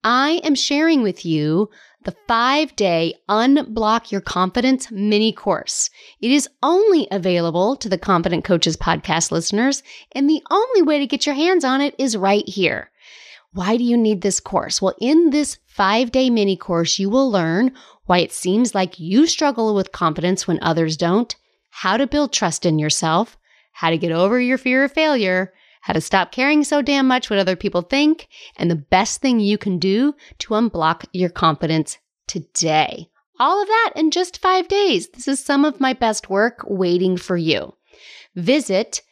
I 0.03 0.41
am 0.43 0.55
sharing 0.55 1.03
with 1.03 1.27
you 1.27 1.69
the 2.05 2.17
five 2.27 2.75
day 2.77 3.13
Unblock 3.29 4.11
Your 4.11 4.23
Confidence 4.23 4.91
mini 4.91 5.31
course. 5.31 5.91
It 6.23 6.31
is 6.31 6.49
only 6.63 7.07
available 7.11 7.77
to 7.77 7.91
the 7.91 7.99
Confident 7.99 8.45
Coaches 8.45 8.79
podcast 8.79 9.31
listeners, 9.31 9.83
and 10.13 10.31
the 10.31 10.43
only 10.51 10.81
way 10.81 10.99
to 10.99 11.07
get 11.07 11.27
your 11.27 11.35
hands 11.35 11.63
on 11.63 11.83
it 11.83 11.95
is 11.99 12.17
right 12.17 12.49
here. 12.49 12.91
Why 13.55 13.77
do 13.77 13.85
you 13.85 13.97
need 13.97 14.23
this 14.23 14.41
course? 14.41 14.83
Well, 14.83 14.97
in 15.01 15.31
this 15.31 15.59
five 15.67 16.11
day 16.11 16.29
mini 16.29 16.57
course, 16.57 16.99
you 16.99 17.09
will 17.09 17.31
learn 17.31 17.71
why 18.07 18.19
it 18.19 18.33
seems 18.33 18.75
like 18.75 18.99
you 18.99 19.29
struggle 19.29 19.77
with 19.77 19.93
confidence 19.93 20.49
when 20.49 20.59
others 20.61 20.97
don't, 20.97 21.37
how 21.71 21.97
to 21.97 22.09
build 22.09 22.33
trust 22.33 22.67
in 22.67 22.81
yourself, 22.81 23.39
how 23.71 23.91
to 23.91 23.99
get 23.99 24.11
over 24.11 24.41
your 24.41 24.59
fear 24.59 24.83
of 24.83 24.91
failure, 24.91 25.53
how 25.83 25.93
to 25.93 26.01
stop 26.01 26.33
caring 26.33 26.65
so 26.65 26.83
damn 26.83 27.07
much 27.07 27.31
what 27.31 27.39
other 27.39 27.55
people 27.55 27.83
think, 27.83 28.27
and 28.57 28.69
the 28.69 28.75
best 28.75 29.21
thing 29.21 29.39
you 29.39 29.57
can 29.57 29.79
do 29.79 30.17
to 30.39 30.55
unblock 30.55 31.05
your 31.13 31.31
confidence 31.31 31.99
today. 32.27 33.07
All 33.39 33.63
of 33.63 33.69
that 33.69 33.93
in 33.95 34.11
just 34.11 34.43
five 34.43 34.67
days. 34.67 35.11
This 35.11 35.29
is 35.29 35.39
some 35.39 35.65
of 35.65 35.79
my 35.79 35.93
best 35.93 36.29
work 36.29 36.65
waiting 36.67 37.17
for 37.17 37.37
you. 37.37 37.75
Visit 38.35 39.03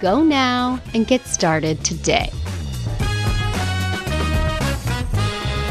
Go 0.00 0.22
now 0.22 0.80
and 0.94 1.06
get 1.06 1.26
started 1.26 1.84
today. 1.84 2.30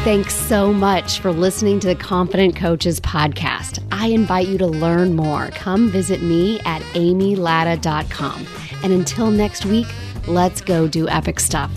Thanks 0.02 0.34
so 0.34 0.72
much 0.72 1.20
for 1.20 1.30
listening 1.30 1.78
to 1.80 1.86
the 1.86 1.94
Confident 1.94 2.56
Coaches 2.56 3.00
podcast. 3.00 3.86
I 3.92 4.06
invite 4.06 4.48
you 4.48 4.56
to 4.56 4.66
learn 4.66 5.14
more. 5.14 5.48
Come 5.48 5.90
visit 5.90 6.22
me 6.22 6.58
at 6.60 6.80
amylatta.com. 6.94 8.46
And 8.82 8.94
until 8.94 9.30
next 9.30 9.66
week, 9.66 9.88
let's 10.26 10.62
go 10.62 10.88
do 10.88 11.06
epic 11.06 11.38
stuff. 11.38 11.70